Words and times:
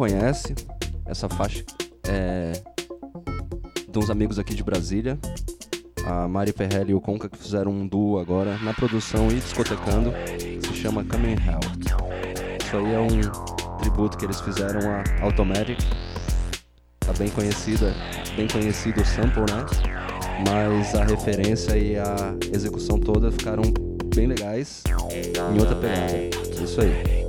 conhece, 0.00 0.54
essa 1.04 1.28
faixa 1.28 1.62
é 2.08 2.52
de 3.86 3.98
uns 3.98 4.08
amigos 4.08 4.38
aqui 4.38 4.54
de 4.54 4.64
Brasília. 4.64 5.18
A 6.06 6.26
Mari 6.26 6.52
Ferrelli 6.52 6.92
e 6.92 6.94
o 6.94 7.02
Conca 7.02 7.28
que 7.28 7.36
fizeram 7.36 7.70
um 7.70 7.86
duo 7.86 8.18
agora 8.18 8.56
na 8.62 8.72
produção 8.72 9.28
e 9.30 9.34
discotecando. 9.34 10.10
Se 10.62 10.72
chama 10.72 11.04
Coming 11.04 11.32
Hell. 11.34 11.60
Isso 12.64 12.76
aí 12.78 12.94
é 12.94 12.98
um 12.98 13.76
tributo 13.78 14.16
que 14.16 14.24
eles 14.24 14.40
fizeram 14.40 14.80
a 14.90 15.22
Automatic. 15.22 15.78
Tá 17.00 17.12
bem 17.18 17.28
conhecida, 17.28 17.94
bem 18.34 18.48
conhecido 18.48 19.02
o 19.02 19.04
sample, 19.04 19.42
né? 19.52 19.66
Mas 20.48 20.94
a 20.94 21.04
referência 21.04 21.76
e 21.76 21.98
a 21.98 22.34
execução 22.50 22.98
toda 22.98 23.30
ficaram 23.30 23.64
bem 24.14 24.26
legais 24.28 24.82
em 25.54 25.60
outra 25.60 25.76
pegada. 25.76 26.64
Isso 26.64 26.80
aí. 26.80 27.19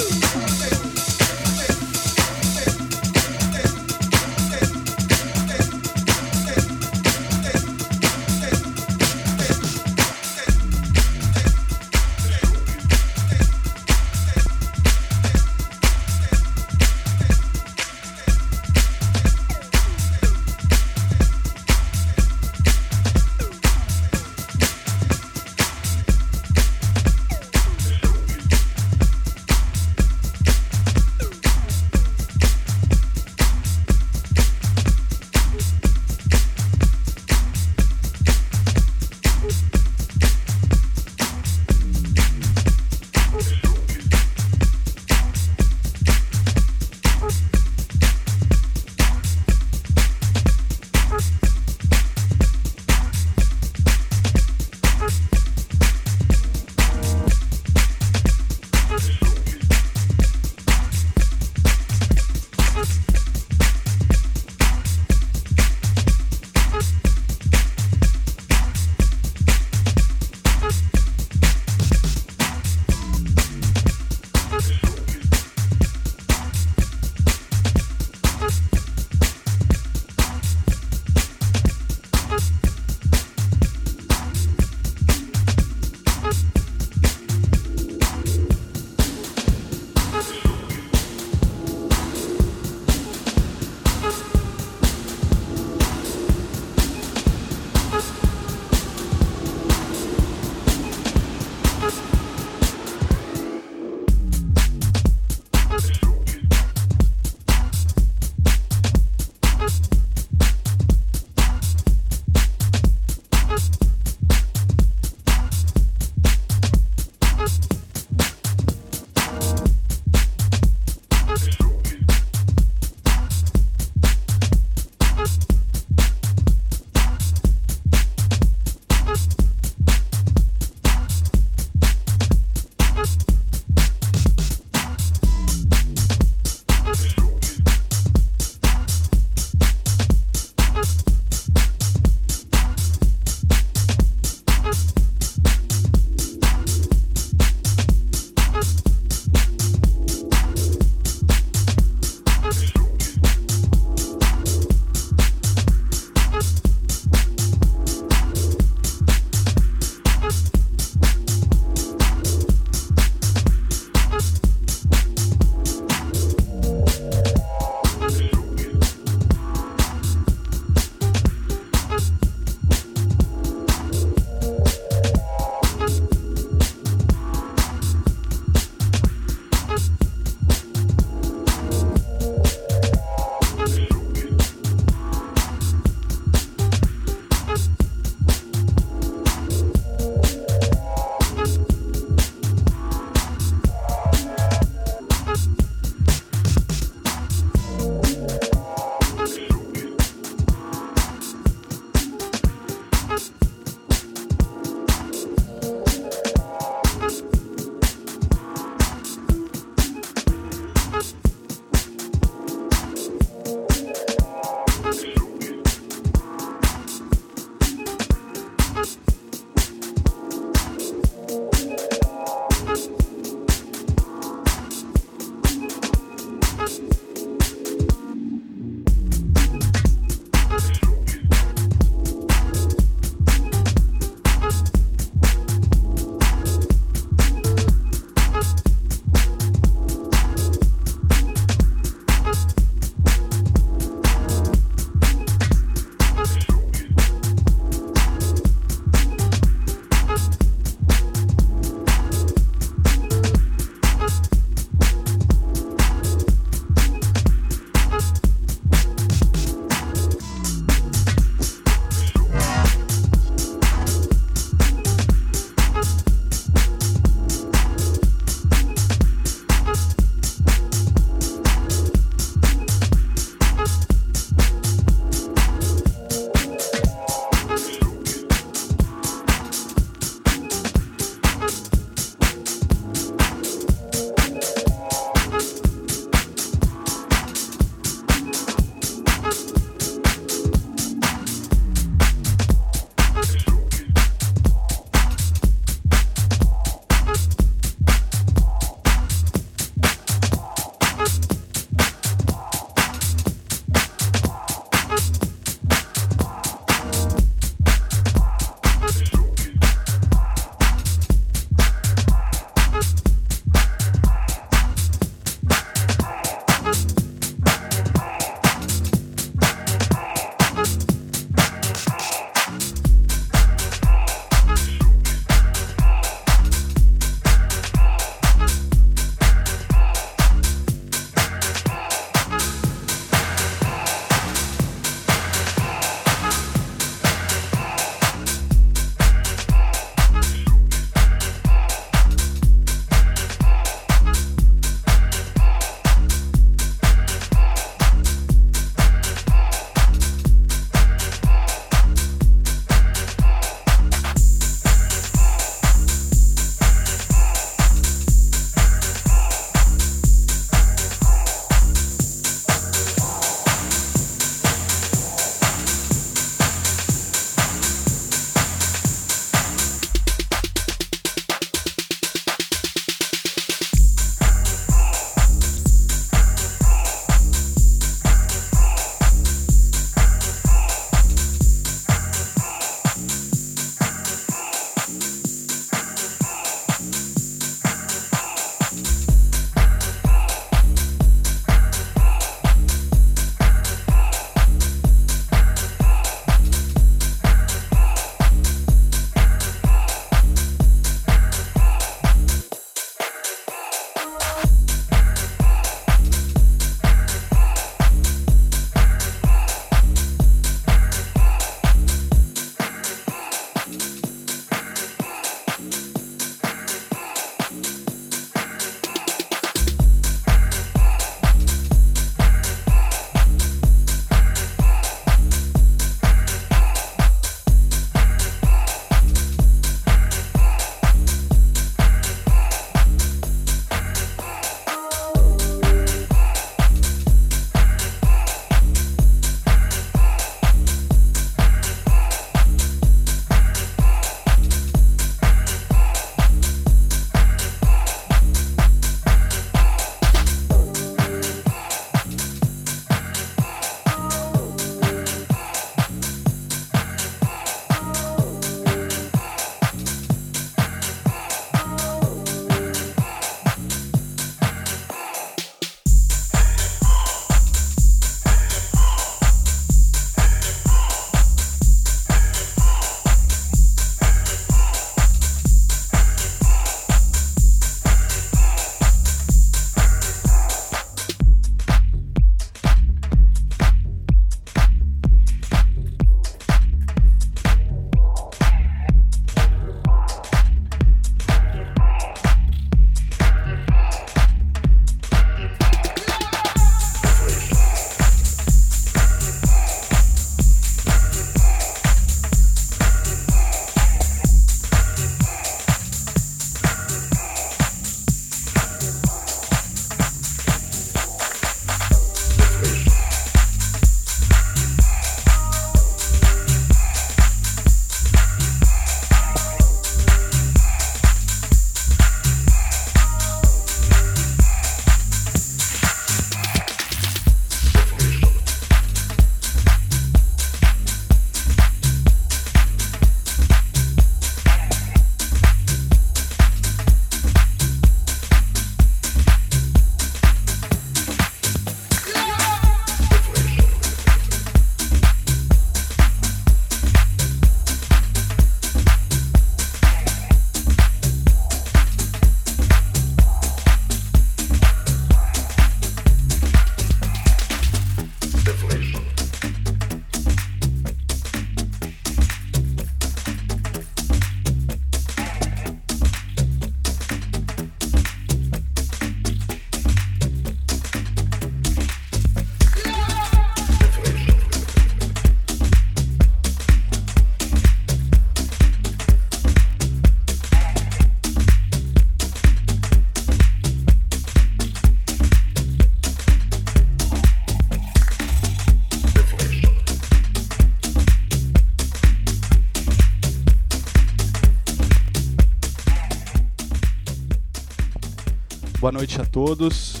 Boa 598.88 599.00
noite 599.00 599.20
a 599.20 599.26
todos. 599.26 600.00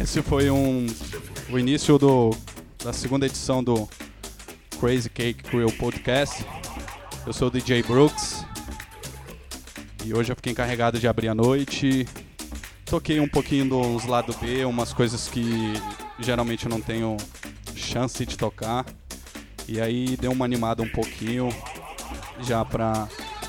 Esse 0.00 0.22
foi 0.22 0.48
um, 0.48 0.86
o 1.50 1.58
início 1.58 1.98
do, 1.98 2.30
da 2.84 2.92
segunda 2.92 3.26
edição 3.26 3.60
do 3.60 3.88
Crazy 4.78 5.10
Cake 5.10 5.42
Crew 5.42 5.72
Podcast. 5.72 6.46
Eu 7.26 7.32
sou 7.32 7.48
o 7.48 7.50
DJ 7.50 7.82
Brooks 7.82 8.46
e 10.04 10.14
hoje 10.14 10.30
eu 10.30 10.36
fiquei 10.36 10.52
encarregado 10.52 11.00
de 11.00 11.08
abrir 11.08 11.26
a 11.26 11.34
noite. 11.34 12.06
Toquei 12.84 13.18
um 13.18 13.28
pouquinho 13.28 13.68
dos 13.68 14.04
lado 14.04 14.32
B, 14.40 14.64
umas 14.64 14.92
coisas 14.92 15.26
que 15.26 15.72
geralmente 16.20 16.66
eu 16.66 16.70
não 16.70 16.80
tenho 16.80 17.16
chance 17.74 18.24
de 18.24 18.38
tocar. 18.38 18.86
E 19.66 19.80
aí 19.80 20.16
deu 20.16 20.30
uma 20.30 20.44
animada 20.44 20.80
um 20.80 20.88
pouquinho 20.88 21.48
já 22.40 22.64
pra, 22.64 23.08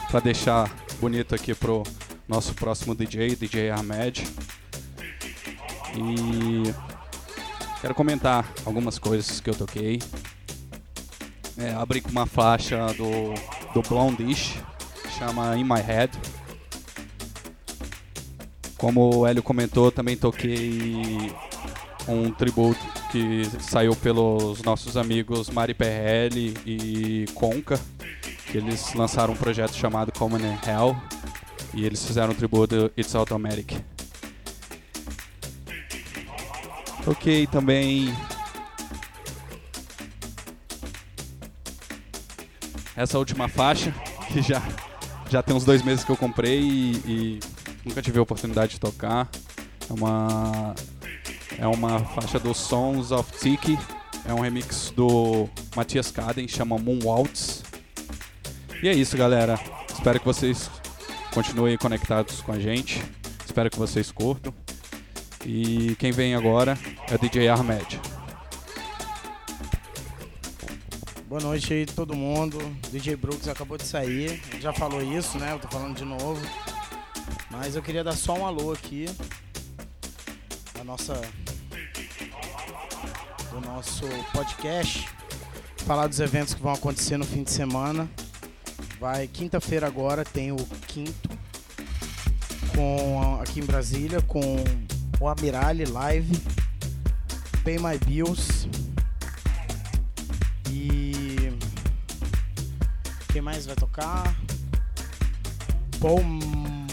pra 0.09 0.19
deixar 0.19 0.80
bonito 1.01 1.33
aqui 1.33 1.55
pro 1.55 1.81
nosso 2.27 2.53
próximo 2.53 2.93
DJ, 2.93 3.35
DJ 3.35 3.71
Ahmed. 3.71 4.23
E 5.95 6.71
quero 7.81 7.95
comentar 7.95 8.47
algumas 8.63 8.99
coisas 8.99 9.41
que 9.41 9.49
eu 9.49 9.55
toquei. 9.55 9.99
É, 11.57 11.71
abri 11.73 12.01
com 12.01 12.11
uma 12.11 12.27
faixa 12.27 12.85
do, 12.93 13.33
do 13.73 13.81
Blondish, 13.89 14.59
chama 15.17 15.57
In 15.57 15.63
My 15.63 15.81
Head. 15.81 16.13
Como 18.77 19.21
o 19.21 19.25
Hélio 19.25 19.41
comentou, 19.41 19.91
também 19.91 20.15
toquei 20.15 21.33
um 22.07 22.31
tributo 22.31 22.79
que 23.11 23.41
saiu 23.59 23.95
pelos 23.95 24.61
nossos 24.61 24.95
amigos 24.95 25.49
Mari 25.49 25.75
e 26.63 27.25
Conca, 27.33 27.79
eles 28.57 28.93
lançaram 28.93 29.33
um 29.33 29.37
projeto 29.37 29.73
chamado 29.73 30.11
Common 30.11 30.39
Hell 30.65 30.95
e 31.73 31.85
eles 31.85 32.05
fizeram 32.05 32.31
um 32.31 32.35
tributo 32.35 32.91
It's 32.97 33.15
Automatic. 33.15 33.73
Toquei 37.03 37.47
também 37.47 38.13
essa 42.95 43.17
última 43.17 43.47
faixa, 43.47 43.93
que 44.31 44.41
já, 44.41 44.61
já 45.29 45.41
tem 45.41 45.55
uns 45.55 45.65
dois 45.65 45.81
meses 45.81 46.03
que 46.03 46.11
eu 46.11 46.17
comprei 46.17 46.59
e, 46.59 46.91
e 47.05 47.39
nunca 47.83 48.01
tive 48.01 48.19
a 48.19 48.21
oportunidade 48.21 48.73
de 48.73 48.79
tocar. 48.79 49.29
É 49.89 49.93
uma, 49.93 50.75
é 51.57 51.67
uma 51.67 51.99
faixa 51.99 52.39
do 52.39 52.53
Sons 52.53 53.11
of 53.11 53.31
Tiki, 53.39 53.77
é 54.25 54.33
um 54.33 54.41
remix 54.41 54.93
do 54.95 55.49
Matias 55.75 56.11
Kaden, 56.11 56.47
chama 56.47 56.77
Moonwaltz. 56.77 57.70
E 58.83 58.89
é 58.89 58.93
isso, 58.93 59.15
galera. 59.15 59.59
Espero 59.93 60.19
que 60.19 60.25
vocês 60.25 60.67
continuem 61.31 61.77
conectados 61.77 62.41
com 62.41 62.51
a 62.51 62.59
gente. 62.59 62.99
Espero 63.45 63.69
que 63.69 63.77
vocês 63.77 64.11
curtam. 64.11 64.51
E 65.45 65.95
quem 65.99 66.11
vem 66.11 66.33
agora 66.33 66.75
é 67.07 67.15
DJ 67.15 67.47
Ahmed. 67.49 68.01
Boa 71.27 71.39
noite 71.41 71.71
aí 71.71 71.85
todo 71.85 72.15
mundo. 72.15 72.57
DJ 72.91 73.15
Brooks 73.15 73.47
acabou 73.47 73.77
de 73.77 73.85
sair. 73.85 74.41
Já 74.59 74.73
falou 74.73 75.03
isso, 75.03 75.37
né? 75.37 75.53
Eu 75.53 75.59
tô 75.59 75.67
falando 75.67 75.95
de 75.95 76.03
novo. 76.03 76.41
Mas 77.51 77.75
eu 77.75 77.83
queria 77.83 78.03
dar 78.03 78.13
só 78.13 78.33
um 78.33 78.47
alô 78.47 78.71
aqui. 78.71 79.05
A 80.79 80.83
nossa. 80.83 81.21
Do 83.51 83.61
nosso 83.61 84.07
podcast. 84.33 85.07
Falar 85.85 86.07
dos 86.07 86.19
eventos 86.19 86.55
que 86.55 86.61
vão 86.63 86.73
acontecer 86.73 87.17
no 87.17 87.25
fim 87.25 87.43
de 87.43 87.51
semana. 87.51 88.09
Vai 89.01 89.27
quinta-feira 89.27 89.87
agora, 89.87 90.23
tem 90.23 90.51
o 90.51 90.57
quinto. 90.87 91.27
Com 92.75 93.41
aqui 93.41 93.59
em 93.59 93.65
Brasília, 93.65 94.21
com 94.21 94.63
o 95.19 95.27
Amirale 95.27 95.85
Live. 95.85 96.39
Pay 97.63 97.79
My 97.79 97.97
Bills. 98.05 98.69
E 100.69 101.51
quem 103.33 103.41
mais 103.41 103.65
vai 103.65 103.75
tocar? 103.75 104.35
Paul 105.99 106.21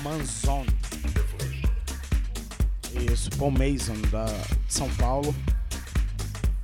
Manzon. 0.03 0.65
Isso, 3.13 3.29
Paul 3.33 3.51
Mason 3.51 4.01
da 4.11 4.25
de 4.67 4.73
São 4.73 4.89
Paulo. 4.95 5.35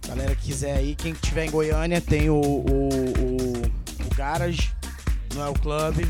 Galera 0.09 0.35
quiser 0.35 0.78
aí, 0.78 0.94
quem 0.94 1.12
tiver 1.12 1.44
em 1.44 1.50
Goiânia 1.50 2.00
tem 2.00 2.30
o, 2.30 2.40
o, 2.40 2.88
o, 2.88 4.07
o 4.07 4.14
Garage 4.16 4.73
no 5.34 5.44
El 5.44 5.54
Club 5.54 6.06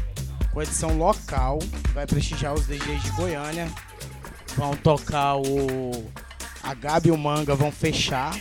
com 0.52 0.62
edição 0.62 0.96
local. 0.96 1.58
Vai 1.92 2.06
prestigiar 2.06 2.54
os 2.54 2.66
DJs 2.66 3.02
de 3.02 3.10
Goiânia. 3.10 3.68
Vão 4.56 4.76
tocar 4.76 5.37
o. 5.37 6.12
A 6.62 6.72
Gabi 6.72 7.08
e 7.08 7.12
o 7.12 7.18
Manga 7.18 7.54
vão 7.54 7.70
fechar 7.70 8.34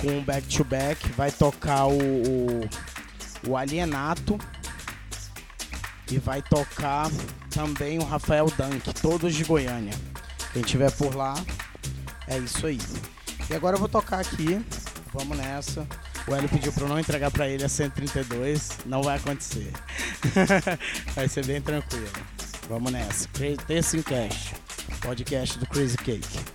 com 0.00 0.18
o 0.18 0.22
back 0.22 0.46
to 0.48 0.64
back. 0.64 1.08
Vai 1.12 1.30
tocar 1.30 1.86
o, 1.86 1.98
o, 1.98 2.68
o 3.48 3.56
Alienato. 3.56 4.38
E 6.10 6.18
vai 6.18 6.42
tocar 6.42 7.08
também 7.50 7.98
o 7.98 8.04
Rafael 8.04 8.46
Dunk, 8.46 8.92
todos 9.00 9.34
de 9.34 9.44
Goiânia. 9.44 9.94
Quem 10.52 10.62
tiver 10.62 10.90
por 10.90 11.14
lá, 11.14 11.34
é 12.26 12.36
isso 12.38 12.66
aí. 12.66 12.78
E 13.48 13.54
agora 13.54 13.76
eu 13.76 13.80
vou 13.80 13.88
tocar 13.88 14.20
aqui. 14.20 14.60
Vamos 15.12 15.36
nessa. 15.36 15.86
O 16.26 16.34
Hélio 16.34 16.48
pediu 16.48 16.72
pra 16.72 16.84
eu 16.84 16.88
não 16.88 17.00
entregar 17.00 17.30
pra 17.30 17.48
ele 17.48 17.64
a 17.64 17.68
132. 17.68 18.78
Não 18.86 19.02
vai 19.02 19.16
acontecer. 19.16 19.72
vai 21.14 21.28
ser 21.28 21.44
bem 21.46 21.60
tranquilo. 21.60 22.10
Vamos 22.68 22.92
nessa. 22.92 23.28
Terça 23.66 24.02
Cast. 24.02 24.54
Podcast 25.00 25.58
do 25.58 25.66
Crazy 25.66 25.96
Cake. 25.96 26.49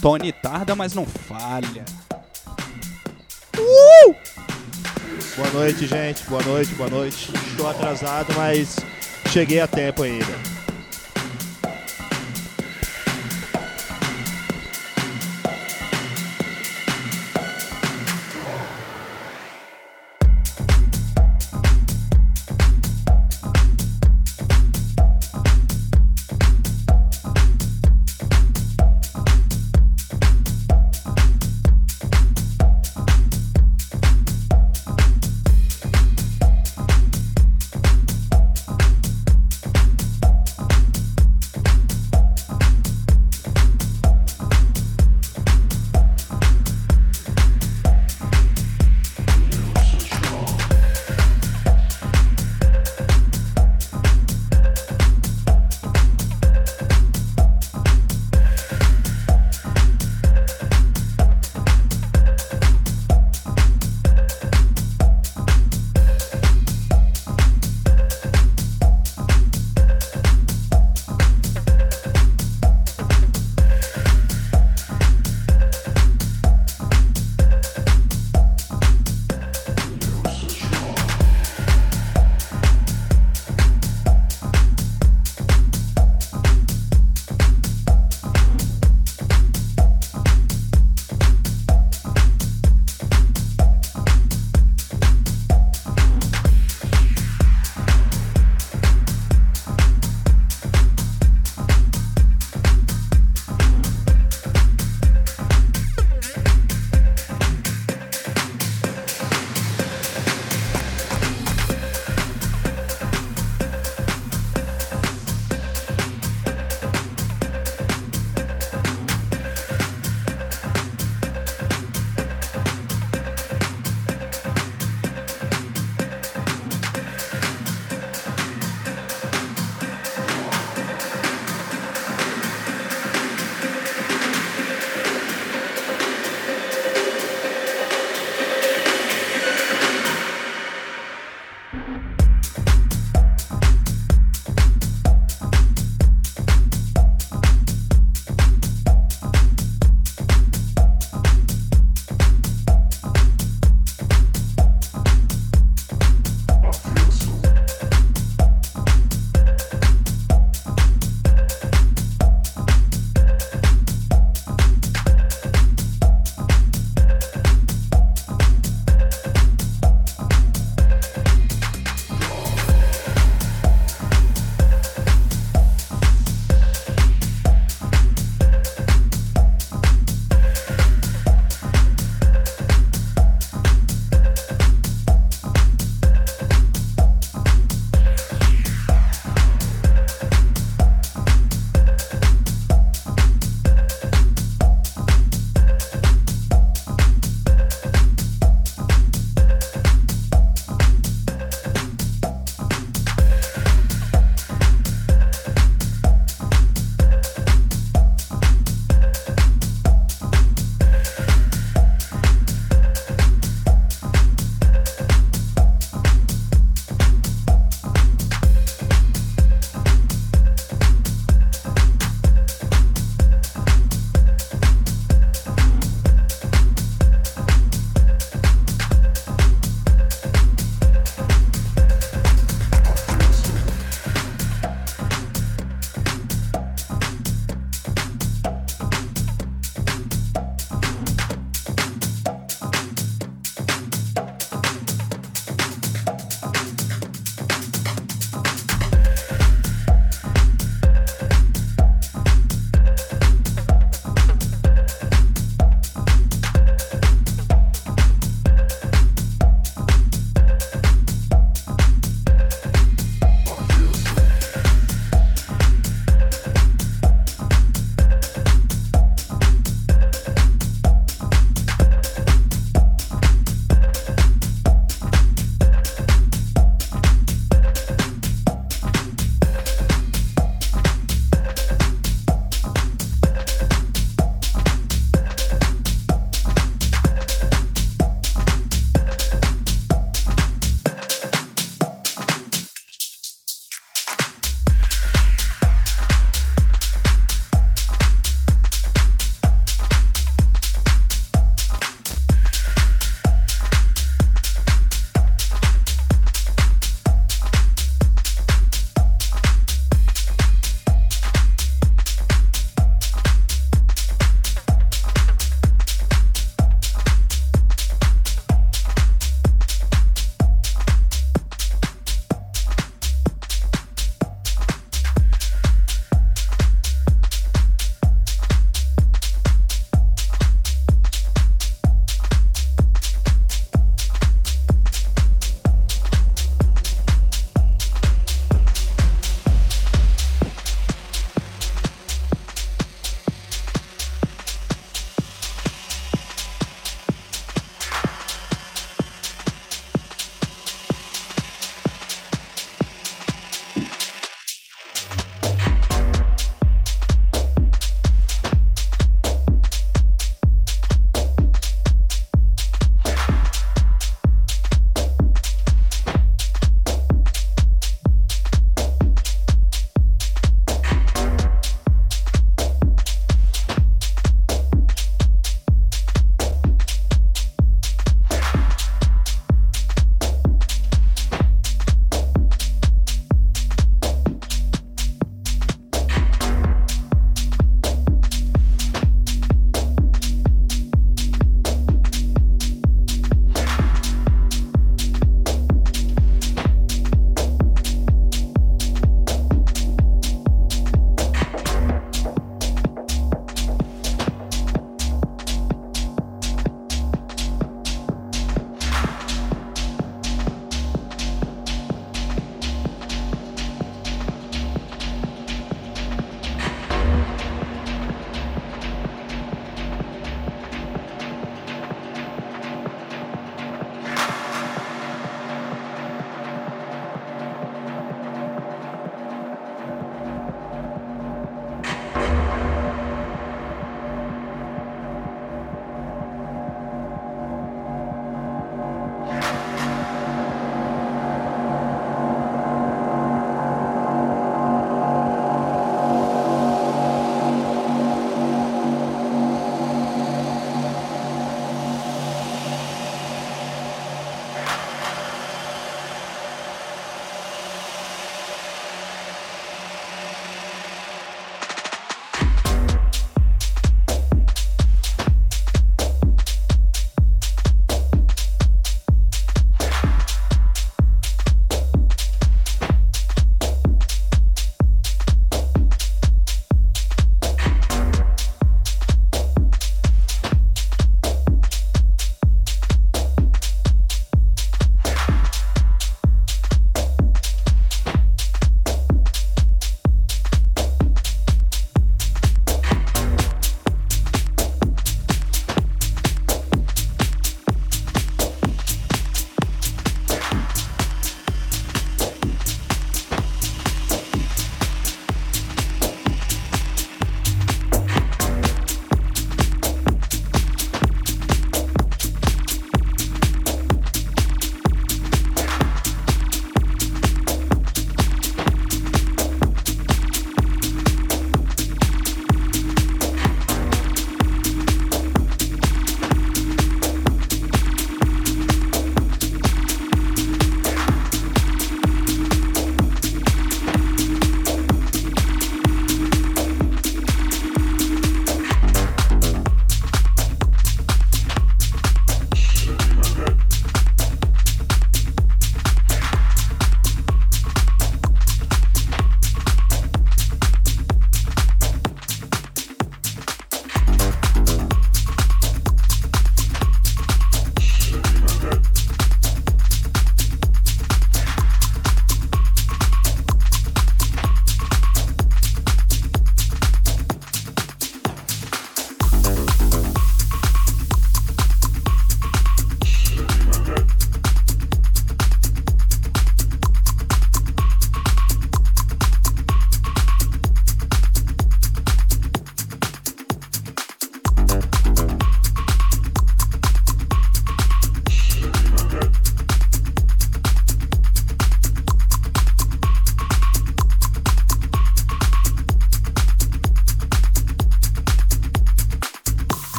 Tony 0.00 0.32
tarda, 0.32 0.74
mas 0.74 0.94
não 0.94 1.04
falha. 1.04 1.84
Boa 5.36 5.50
noite, 5.52 5.86
gente. 5.86 6.24
Boa 6.24 6.42
noite, 6.42 6.74
boa 6.74 6.90
noite. 6.90 7.30
Estou 7.48 7.68
atrasado, 7.68 8.32
mas 8.34 8.76
cheguei 9.30 9.60
a 9.60 9.66
tempo 9.66 10.02
ainda. 10.02 10.49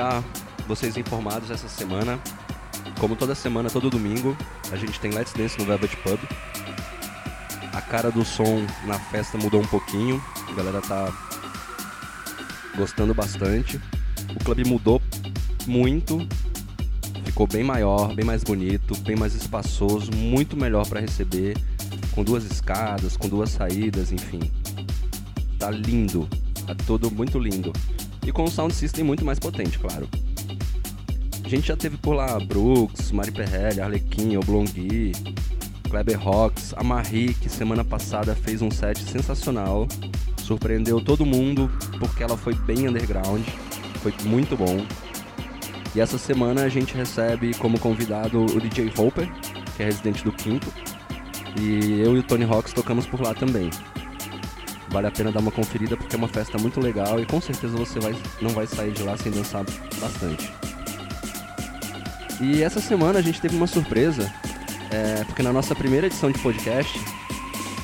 Deixar 0.00 0.24
vocês 0.66 0.96
informados 0.96 1.50
essa 1.50 1.68
semana, 1.68 2.18
como 2.98 3.14
toda 3.14 3.34
semana, 3.34 3.68
todo 3.68 3.90
domingo, 3.90 4.34
a 4.72 4.76
gente 4.76 4.98
tem 4.98 5.10
Let's 5.10 5.34
Dance 5.34 5.58
no 5.58 5.66
Velvet 5.66 5.94
Pub. 5.98 6.18
A 7.74 7.82
cara 7.82 8.10
do 8.10 8.24
som 8.24 8.64
na 8.86 8.98
festa 8.98 9.36
mudou 9.36 9.60
um 9.60 9.66
pouquinho, 9.66 10.22
a 10.48 10.52
galera 10.54 10.80
tá 10.80 11.12
gostando 12.76 13.12
bastante. 13.12 13.78
O 14.34 14.42
clube 14.42 14.64
mudou 14.64 15.02
muito, 15.66 16.26
ficou 17.24 17.46
bem 17.46 17.62
maior, 17.62 18.14
bem 18.14 18.24
mais 18.24 18.42
bonito, 18.42 18.98
bem 19.00 19.16
mais 19.16 19.34
espaçoso, 19.34 20.10
muito 20.12 20.56
melhor 20.56 20.86
para 20.86 21.00
receber, 21.00 21.58
com 22.12 22.24
duas 22.24 22.44
escadas, 22.44 23.18
com 23.18 23.28
duas 23.28 23.50
saídas, 23.50 24.12
enfim. 24.12 24.40
Tá 25.58 25.70
lindo, 25.70 26.26
tá 26.66 26.74
tudo 26.86 27.10
muito 27.10 27.38
lindo. 27.38 27.70
E 28.30 28.32
com 28.32 28.44
um 28.44 28.46
sound 28.46 28.72
system 28.72 29.02
muito 29.02 29.24
mais 29.24 29.40
potente, 29.40 29.76
claro. 29.76 30.08
A 31.44 31.48
gente 31.48 31.66
já 31.66 31.76
teve 31.76 31.96
por 31.96 32.14
lá 32.14 32.38
Brooks, 32.38 33.10
Mari 33.10 33.32
Perrelli, 33.32 33.80
Arlequim, 33.80 34.36
Oblongui, 34.36 35.10
Kleber 35.90 36.16
Rocks, 36.16 36.72
a 36.76 36.84
Marie, 36.84 37.34
que 37.34 37.48
semana 37.48 37.84
passada 37.84 38.32
fez 38.36 38.62
um 38.62 38.70
set 38.70 39.00
sensacional. 39.02 39.88
Surpreendeu 40.36 41.00
todo 41.00 41.26
mundo 41.26 41.68
porque 41.98 42.22
ela 42.22 42.36
foi 42.36 42.54
bem 42.54 42.86
underground, 42.86 43.42
foi 43.94 44.14
muito 44.22 44.56
bom. 44.56 44.86
E 45.92 46.00
essa 46.00 46.16
semana 46.16 46.62
a 46.62 46.68
gente 46.68 46.94
recebe 46.94 47.52
como 47.54 47.80
convidado 47.80 48.44
o 48.44 48.60
DJ 48.60 48.92
Hopper, 48.96 49.28
que 49.76 49.82
é 49.82 49.86
residente 49.86 50.22
do 50.22 50.30
Quinto. 50.30 50.72
E 51.60 52.00
eu 52.00 52.16
e 52.16 52.20
o 52.20 52.22
Tony 52.22 52.44
Rocks 52.44 52.72
tocamos 52.72 53.08
por 53.08 53.20
lá 53.20 53.34
também. 53.34 53.70
Vale 54.90 55.06
a 55.06 55.10
pena 55.10 55.30
dar 55.30 55.40
uma 55.40 55.52
conferida 55.52 55.96
porque 55.96 56.16
é 56.16 56.18
uma 56.18 56.28
festa 56.28 56.58
muito 56.58 56.80
legal 56.80 57.20
e 57.20 57.26
com 57.26 57.40
certeza 57.40 57.76
você 57.76 58.00
vai, 58.00 58.14
não 58.40 58.50
vai 58.50 58.66
sair 58.66 58.92
de 58.92 59.02
lá 59.02 59.16
sem 59.16 59.30
dançar 59.30 59.64
bastante. 60.00 60.52
E 62.40 62.62
essa 62.62 62.80
semana 62.80 63.18
a 63.18 63.22
gente 63.22 63.40
teve 63.40 63.54
uma 63.54 63.66
surpresa, 63.66 64.32
é, 64.90 65.24
porque 65.24 65.42
na 65.42 65.52
nossa 65.52 65.74
primeira 65.74 66.06
edição 66.06 66.30
de 66.30 66.38
podcast 66.40 66.98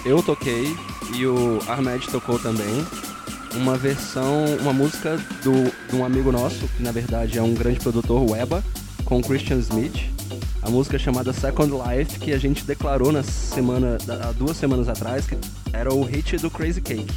eu 0.05 0.23
toquei 0.23 0.75
e 1.15 1.27
o 1.27 1.61
Ahmed 1.69 2.09
tocou 2.09 2.39
também 2.39 2.85
uma 3.55 3.77
versão, 3.77 4.45
uma 4.61 4.73
música 4.73 5.17
do, 5.43 5.71
de 5.89 5.97
um 5.97 6.05
amigo 6.05 6.33
nosso, 6.33 6.67
que 6.69 6.83
na 6.83 6.91
verdade 6.91 7.39
é 7.39 7.43
um 7.43 7.55
grande 7.55 7.79
produtor, 7.81 8.29
o 8.29 8.35
Eba, 8.35 8.65
com 9.05 9.23
Christian 9.23 9.59
Smith. 9.59 10.11
A 10.63 10.69
música 10.69 10.99
chamada 10.99 11.33
Second 11.33 11.73
Life, 11.73 12.19
que 12.19 12.33
a 12.33 12.39
gente 12.39 12.65
declarou 12.65 13.13
na 13.13 13.23
semana, 13.23 13.99
há 14.09 14.33
duas 14.33 14.57
semanas 14.57 14.89
atrás, 14.89 15.25
que 15.25 15.37
era 15.73 15.93
o 15.93 16.03
hit 16.03 16.37
do 16.39 16.51
Crazy 16.51 16.81
Cake. 16.81 17.15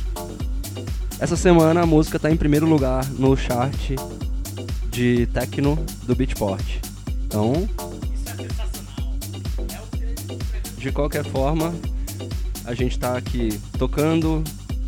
Essa 1.20 1.36
semana 1.36 1.82
a 1.82 1.86
música 1.86 2.18
está 2.18 2.32
em 2.32 2.38
primeiro 2.38 2.66
lugar 2.66 3.06
no 3.12 3.36
chart 3.36 3.92
de 4.90 5.28
techno 5.28 5.76
do 6.04 6.16
Beatport. 6.16 6.64
Então, 7.26 7.68
de 10.78 10.92
qualquer 10.92 11.26
forma, 11.26 11.74
a 12.66 12.74
gente 12.74 12.98
tá 12.98 13.18
aqui 13.18 13.60
tocando, 13.78 14.44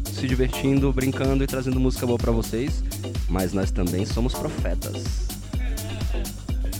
se 0.05 0.28
divertindo, 0.28 0.91
brincando 0.93 1.43
e 1.43 1.47
trazendo 1.47 1.80
música 1.80 2.07
boa 2.07 2.18
pra 2.18 2.32
vocês, 2.32 2.84
mas 3.28 3.53
nós 3.53 3.72
também 3.72 4.05
somos 4.05 4.34
profetas. 4.34 5.28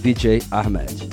DJ 0.02 0.42
Ahmed. 0.50 1.10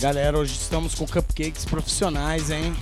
Galera, 0.00 0.38
hoje 0.38 0.54
estamos 0.54 0.94
com 0.94 1.06
cupcakes 1.06 1.66
profissionais, 1.66 2.50
hein? 2.50 2.74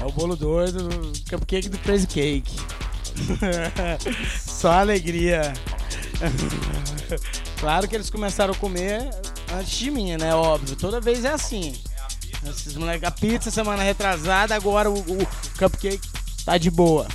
É 0.00 0.04
o 0.04 0.12
bolo 0.12 0.36
doido, 0.36 0.88
cupcake 1.28 1.68
do 1.68 1.76
Crazy 1.78 2.06
Cake. 2.06 2.56
Só 4.40 4.70
alegria. 4.70 5.52
claro 7.58 7.88
que 7.88 7.96
eles 7.96 8.08
começaram 8.08 8.54
a 8.54 8.56
comer 8.56 9.10
antes 9.52 9.78
de 9.78 9.90
mim, 9.90 10.16
né? 10.16 10.32
Óbvio, 10.32 10.76
toda 10.76 11.00
vez 11.00 11.24
é 11.24 11.32
assim. 11.32 11.74
Esses 12.48 12.76
moleques, 12.76 13.02
a 13.02 13.10
pizza 13.10 13.50
semana 13.50 13.82
retrasada, 13.82 14.54
agora 14.54 14.88
o, 14.88 15.00
o 15.00 15.26
cupcake 15.58 16.08
tá 16.44 16.56
de 16.56 16.70
boa. 16.70 17.08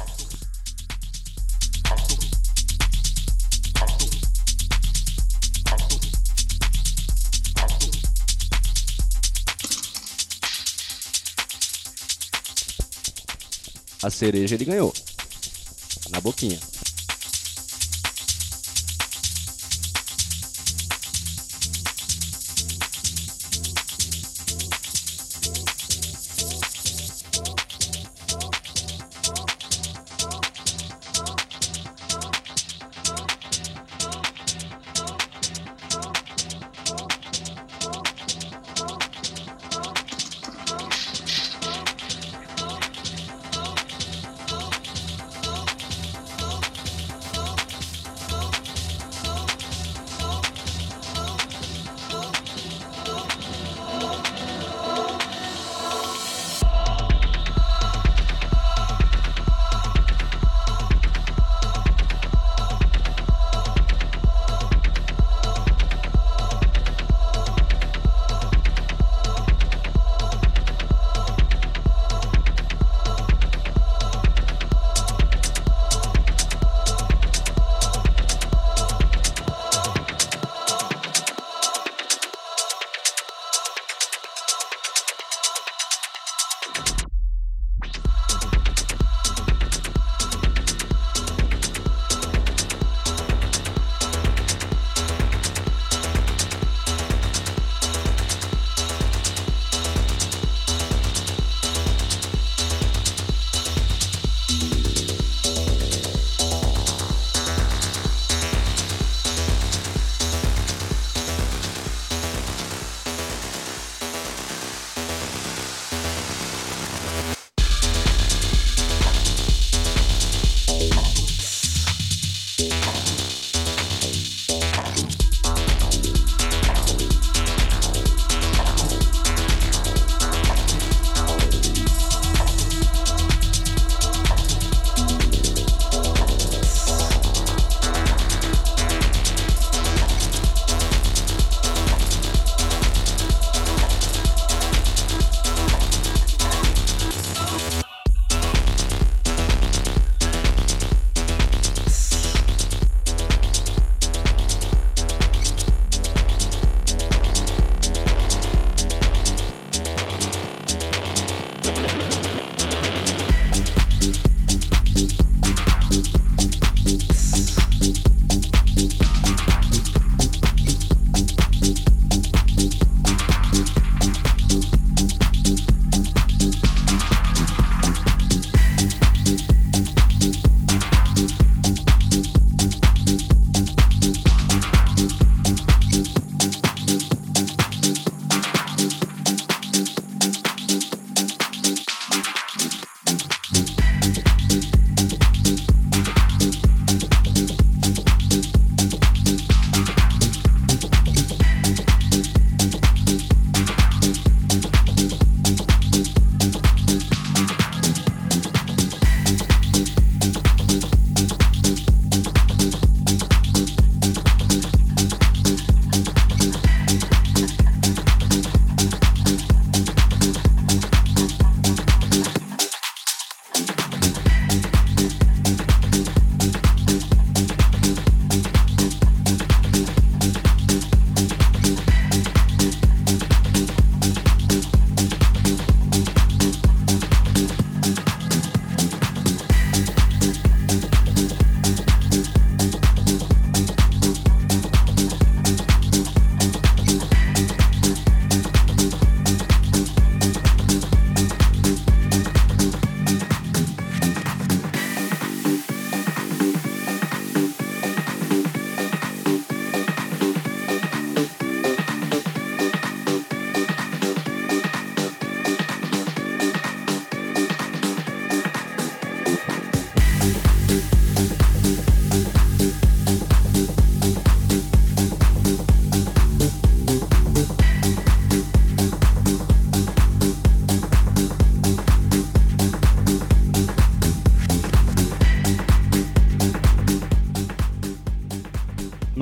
Cereja 14.24 14.56
ele 14.56 14.64
ganhou. 14.64 14.94
Na 16.10 16.22
boquinha. 16.22 16.58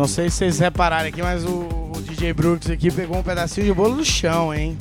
Não 0.02 0.08
sei 0.08 0.32
se 0.32 0.38
vocês 0.38 0.58
repararam 0.58 1.08
aqui, 1.08 1.22
mas 1.22 1.46
o, 1.46 1.92
o 1.96 2.02
DJ 2.02 2.34
Brooks 2.34 2.72
aqui 2.72 2.90
pegou 2.90 3.20
um 3.20 3.22
pedacinho 3.22 3.68
de 3.68 3.72
bolo 3.72 3.98
do 3.98 4.04
chão, 4.04 4.52
hein? 4.52 4.76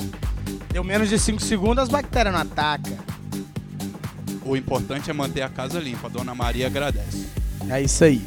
Deu 0.73 0.83
menos 0.83 1.11
de 1.11 1.19
5 1.19 1.43
segundos, 1.43 1.83
as 1.83 1.91
bactérias 1.91 2.33
não 2.35 2.41
atacam. 2.41 2.97
O 4.47 4.57
importante 4.57 5.11
é 5.11 5.13
manter 5.13 5.43
a 5.43 5.51
casa 5.51 5.79
limpa. 5.79 6.07
A 6.07 6.11
Dona 6.11 6.35
Maria 6.35 6.69
agradece. 6.69 7.27
É 7.69 7.83
isso 7.83 8.03
aí. 8.03 8.23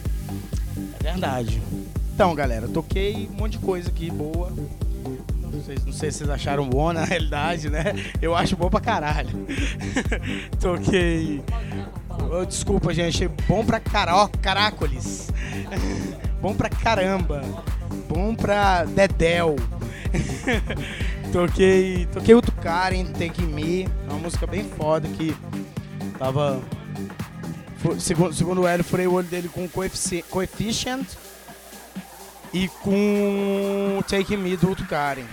É 1.00 1.14
verdade. 1.14 1.60
Então, 2.14 2.36
galera, 2.36 2.68
toquei 2.68 3.28
um 3.34 3.38
monte 3.38 3.54
de 3.54 3.66
coisa 3.66 3.90
aqui 3.90 4.12
boa. 4.12 4.54
Não 5.42 5.64
sei, 5.64 5.78
não 5.84 5.94
sei 5.94 6.12
se 6.12 6.20
vocês 6.20 6.30
acharam 6.30 6.70
bom 6.70 6.94
na 6.94 7.06
realidade, 7.06 7.72
né? 7.72 7.86
Eu 8.22 8.36
acho 8.36 8.54
bom 8.56 8.70
pra 8.70 8.80
caralho. 8.80 9.48
toquei. 10.62 11.42
Oh, 12.32 12.46
desculpa, 12.46 12.94
gente. 12.94 13.16
Achei 13.16 13.28
bom 13.48 13.66
pra 13.66 13.80
caró, 13.80 14.30
caracoles. 14.44 14.93
Bom 16.44 16.54
pra 16.54 16.68
caramba. 16.70 17.42
Bom 18.10 18.36
pra 18.36 18.84
Dedel. 18.84 19.56
toquei. 21.32 22.06
Toquei 22.08 22.36
o 22.36 22.42
Karen, 22.62 23.06
Take 23.14 23.44
Me. 23.44 23.88
Uma 24.10 24.20
música 24.20 24.46
bem 24.46 24.66
foda 24.66 25.08
que 25.08 25.34
tava. 26.20 26.62
Segundo, 27.98 28.34
segundo 28.34 28.62
o 28.62 28.68
Hélio, 28.68 28.84
furei 28.84 29.08
o 29.08 29.14
olho 29.14 29.28
dele 29.28 29.48
com 29.50 29.68
coefici- 29.70 30.24
Coefficient 30.30 31.06
e 32.54 32.68
com 32.68 34.02
Take 34.08 34.36
Me 34.36 34.58
do 34.58 34.68
outro 34.70 34.86
Karen. 34.86 35.24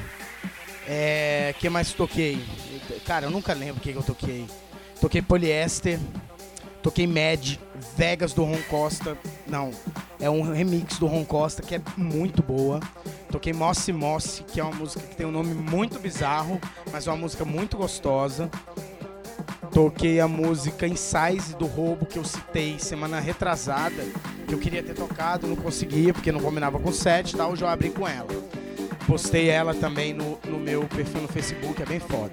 É. 0.86 1.54
que 1.58 1.68
mais 1.68 1.92
toquei? 1.92 2.40
Cara, 3.04 3.26
eu 3.26 3.30
nunca 3.30 3.52
lembro 3.52 3.76
o 3.78 3.80
que, 3.80 3.92
que 3.92 3.98
eu 3.98 4.02
toquei. 4.02 4.46
Toquei 5.00 5.22
Polyester, 5.22 5.98
toquei 6.82 7.06
Mad, 7.06 7.56
Vegas 7.96 8.32
do 8.32 8.44
Ron 8.44 8.60
Costa. 8.68 9.16
Não, 9.48 9.72
é 10.20 10.28
um 10.28 10.42
remix 10.42 10.98
do 10.98 11.06
Ron 11.06 11.24
Costa 11.24 11.62
que 11.62 11.74
é 11.74 11.80
muito 11.96 12.42
boa. 12.42 12.80
Toquei 13.30 13.52
Mossy 13.52 13.92
Mossy, 13.92 14.42
que 14.44 14.60
é 14.60 14.62
uma 14.62 14.74
música 14.74 15.00
que 15.06 15.16
tem 15.16 15.26
um 15.26 15.30
nome 15.30 15.54
muito 15.54 15.98
bizarro, 15.98 16.60
mas 16.92 17.06
é 17.06 17.10
uma 17.10 17.16
música 17.16 17.44
muito 17.44 17.76
gostosa. 17.76 18.50
Toquei 19.72 20.20
a 20.20 20.28
música 20.28 20.86
Insize 20.86 21.54
do 21.56 21.64
Roubo, 21.64 22.04
que 22.04 22.18
eu 22.18 22.24
citei 22.24 22.78
semana 22.78 23.20
retrasada, 23.20 24.04
que 24.46 24.52
eu 24.52 24.58
queria 24.58 24.82
ter 24.82 24.94
tocado, 24.94 25.46
não 25.46 25.56
conseguia, 25.56 26.12
porque 26.12 26.32
não 26.32 26.40
combinava 26.40 26.78
com 26.78 26.90
o 26.90 26.92
set 26.92 27.30
e 27.30 27.36
tal, 27.36 27.54
eu 27.54 27.68
abri 27.68 27.90
com 27.90 28.06
ela. 28.06 28.28
Postei 29.06 29.48
ela 29.48 29.72
também 29.72 30.12
no, 30.12 30.38
no 30.46 30.58
meu 30.58 30.82
perfil 30.82 31.22
no 31.22 31.28
Facebook, 31.28 31.80
é 31.80 31.86
bem 31.86 32.00
foda. 32.00 32.32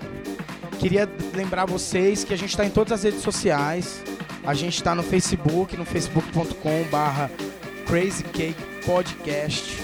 Queria 0.79 1.09
lembrar 1.33 1.65
vocês 1.65 2.23
que 2.23 2.33
a 2.33 2.37
gente 2.37 2.49
está 2.49 2.65
em 2.65 2.69
todas 2.69 2.93
as 2.93 3.03
redes 3.03 3.21
sociais. 3.21 4.03
A 4.43 4.53
gente 4.53 4.75
está 4.75 4.93
no 4.95 5.03
Facebook, 5.03 5.75
no 5.75 5.85
facebook.com 5.85 6.83
barra 6.89 7.29
Crazy 7.87 8.23
Cake 8.23 8.61
Podcast. 8.85 9.81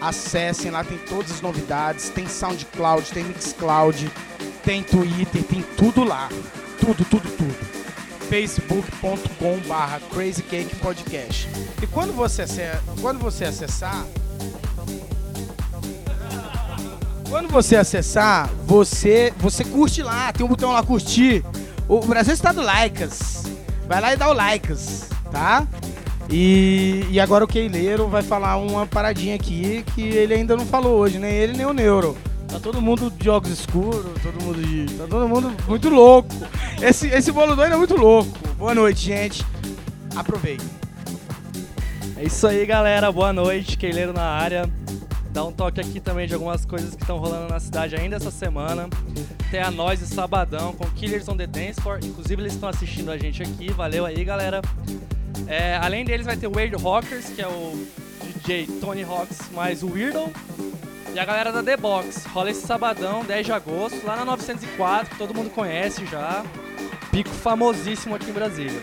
Acessem, 0.00 0.70
lá 0.70 0.84
tem 0.84 0.96
todas 0.98 1.32
as 1.32 1.40
novidades. 1.40 2.08
Tem 2.08 2.26
SoundCloud, 2.28 3.10
tem 3.10 3.24
Mixcloud, 3.24 4.10
tem 4.64 4.82
Twitter, 4.82 5.42
tem 5.42 5.62
tudo 5.76 6.04
lá. 6.04 6.28
Tudo, 6.78 7.04
tudo, 7.04 7.28
tudo. 7.36 7.54
facebook.com 8.28 9.58
barra 9.66 10.00
Crazy 10.12 10.42
Cake 10.44 10.76
Podcast. 10.76 11.48
E 11.82 11.86
quando 11.88 12.12
você, 12.12 12.44
quando 13.00 13.18
você 13.18 13.46
acessar, 13.46 14.06
quando 17.28 17.48
você 17.48 17.74
acessar, 17.74 18.48
você, 18.64 19.32
você 19.36 19.64
curte 19.64 20.00
lá, 20.00 20.32
tem 20.32 20.46
um 20.46 20.48
botão 20.48 20.70
lá 20.70 20.82
curtir. 20.82 21.44
O 21.88 22.00
Brasil 22.00 22.34
está 22.34 22.52
do 22.52 22.62
likes. 22.62 23.42
Vai 23.88 24.00
lá 24.00 24.12
e 24.12 24.16
dá 24.16 24.28
o 24.28 24.32
likes, 24.32 25.08
tá? 25.30 25.66
E, 26.30 27.06
e 27.10 27.20
agora 27.20 27.44
o 27.44 27.48
Keileiro 27.48 28.08
vai 28.08 28.22
falar 28.22 28.56
uma 28.56 28.86
paradinha 28.86 29.36
aqui 29.36 29.84
que 29.94 30.02
ele 30.02 30.34
ainda 30.34 30.56
não 30.56 30.66
falou 30.66 30.98
hoje, 30.98 31.18
nem 31.18 31.32
ele 31.32 31.56
nem 31.56 31.66
o 31.66 31.72
Neuro. 31.72 32.16
Tá 32.48 32.60
todo 32.60 32.80
mundo 32.80 33.10
de 33.10 33.28
óculos 33.28 33.58
escuros, 33.58 34.04
todo 34.22 34.42
mundo 34.42 34.62
de. 34.62 34.86
Tá 34.94 35.06
todo 35.08 35.28
mundo 35.28 35.52
muito 35.68 35.88
louco. 35.88 36.28
Esse, 36.80 37.08
esse 37.08 37.32
bolo 37.32 37.54
doido 37.54 37.74
é 37.74 37.76
muito 37.76 37.96
louco. 37.96 38.30
Boa 38.56 38.74
noite, 38.74 39.00
gente. 39.00 39.44
Aproveita. 40.14 40.64
É 42.16 42.24
isso 42.24 42.46
aí, 42.46 42.64
galera. 42.64 43.10
Boa 43.12 43.32
noite. 43.32 43.76
Keileiro 43.76 44.12
na 44.12 44.22
área. 44.22 44.70
Dá 45.30 45.44
um 45.44 45.52
toque 45.52 45.80
aqui 45.80 46.00
também 46.00 46.26
de 46.26 46.32
algumas 46.32 46.64
coisas 46.64 46.94
que 46.94 47.02
estão 47.02 47.18
rolando 47.18 47.52
na 47.52 47.60
cidade 47.60 47.94
ainda 47.94 48.16
essa 48.16 48.30
semana. 48.30 48.88
Tem 49.50 49.60
a 49.60 49.70
Nós 49.70 50.00
e 50.00 50.06
Sabadão 50.06 50.72
com 50.72 50.86
Killers 50.86 51.28
on 51.28 51.36
the 51.36 51.46
Dance 51.46 51.80
Floor. 51.80 51.98
Inclusive, 52.02 52.40
eles 52.40 52.54
estão 52.54 52.68
assistindo 52.68 53.10
a 53.10 53.18
gente 53.18 53.42
aqui. 53.42 53.70
Valeu 53.70 54.06
aí, 54.06 54.24
galera. 54.24 54.62
É, 55.46 55.76
além 55.76 56.04
deles, 56.04 56.26
vai 56.26 56.36
ter 56.36 56.46
o 56.46 56.52
Weird 56.54 56.76
Rockers, 56.76 57.26
que 57.26 57.42
é 57.42 57.48
o 57.48 57.86
DJ 58.22 58.66
Tony 58.80 59.02
Hawks 59.04 59.38
mais 59.52 59.82
o 59.82 59.92
Weirdo. 59.92 60.32
E 61.14 61.18
a 61.18 61.24
galera 61.24 61.50
da 61.50 61.62
The 61.62 61.76
Box. 61.76 62.26
Rola 62.26 62.50
esse 62.50 62.66
sabadão, 62.66 63.24
10 63.24 63.46
de 63.46 63.52
agosto, 63.52 64.04
lá 64.04 64.16
na 64.16 64.24
904, 64.24 65.10
que 65.10 65.16
todo 65.16 65.34
mundo 65.34 65.50
conhece 65.50 66.04
já. 66.06 66.44
Pico 67.10 67.30
famosíssimo 67.30 68.14
aqui 68.14 68.30
em 68.30 68.34
Brasília. 68.34 68.80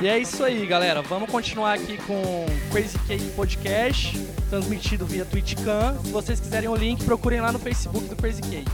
E 0.00 0.06
é 0.06 0.18
isso 0.18 0.44
aí, 0.44 0.64
galera. 0.66 1.02
Vamos 1.02 1.30
continuar 1.30 1.74
aqui 1.74 1.96
com 1.98 2.46
Crazy 2.70 2.98
Cake 3.06 3.30
Podcast, 3.30 4.18
transmitido 4.48 5.04
via 5.04 5.24
TwitchCam. 5.24 5.98
Se 6.04 6.10
vocês 6.10 6.40
quiserem 6.40 6.68
o 6.68 6.74
link, 6.76 7.04
procurem 7.04 7.40
lá 7.40 7.50
no 7.50 7.58
Facebook 7.58 8.06
do 8.06 8.16
Crazy 8.16 8.42
Cake. 8.42 8.70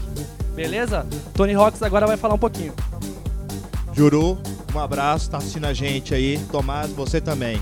Beleza? 0.54 1.06
Tony 1.34 1.54
Rocks 1.54 1.82
agora 1.82 2.06
vai 2.06 2.16
falar 2.16 2.34
um 2.34 2.38
pouquinho. 2.38 2.74
Juru, 3.94 4.38
um 4.74 4.80
abraço, 4.80 5.30
tá 5.30 5.38
assistindo 5.38 5.66
a 5.66 5.72
gente 5.72 6.14
aí. 6.14 6.38
Tomás, 6.50 6.90
você 6.90 7.20
também. 7.20 7.60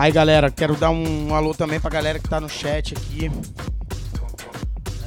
Aí, 0.00 0.10
galera, 0.10 0.50
quero 0.50 0.74
dar 0.76 0.88
um 0.88 1.34
alô 1.34 1.52
também 1.52 1.78
pra 1.78 1.90
galera 1.90 2.18
que 2.18 2.26
tá 2.26 2.40
no 2.40 2.48
chat 2.48 2.94
aqui. 2.94 3.30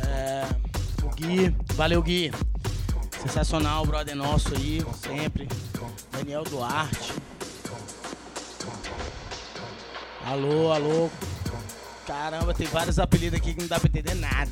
É, 0.06 0.46
o 1.02 1.10
Gui, 1.16 1.56
valeu 1.74 2.00
Gui. 2.00 2.32
Sensacional, 3.24 3.84
brother 3.88 4.16
nosso 4.16 4.54
aí, 4.54 4.86
sempre. 4.94 5.50
Daniel 6.12 6.44
Duarte. 6.44 7.12
Alô, 10.28 10.72
alô. 10.72 11.10
Caramba, 12.06 12.54
tem 12.54 12.68
vários 12.68 13.00
apelidos 13.00 13.40
aqui 13.40 13.56
que 13.56 13.62
não 13.62 13.68
dá 13.68 13.80
pra 13.80 13.90
entender 13.90 14.14
nada. 14.14 14.52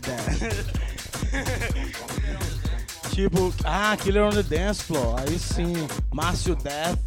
tipo, 3.13 3.53
ah, 3.63 3.95
Killer 3.95 4.23
on 4.23 4.31
the 4.31 4.41
Dance 4.41 4.81
Floor. 4.81 5.19
Aí 5.19 5.38
sim. 5.38 5.88
Márcio 6.11 6.55
Death. 6.55 6.97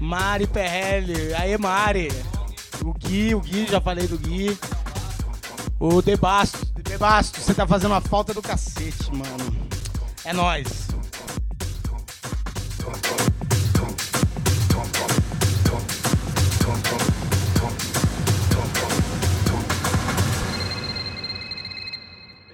Mari 0.00 0.46
Perrelli. 0.46 1.34
Aí, 1.34 1.58
Mari. 1.58 2.08
O 2.84 2.92
Gui, 2.94 3.34
o 3.34 3.40
Gui, 3.40 3.66
já 3.66 3.80
falei 3.80 4.06
do 4.06 4.18
Gui. 4.18 4.56
O 5.80 6.00
Debasto. 6.02 6.66
Debasto, 6.82 7.40
você 7.40 7.54
tá 7.54 7.66
fazendo 7.66 7.92
uma 7.92 8.00
falta 8.00 8.32
do 8.32 8.42
cacete, 8.42 9.12
mano. 9.12 9.56
É 10.24 10.32
nóis. 10.32 10.88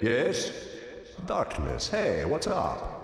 Yes? 0.03 0.53
Darkness, 1.27 1.89
hey, 1.89 2.25
what's 2.27 2.47
up? 2.47 2.95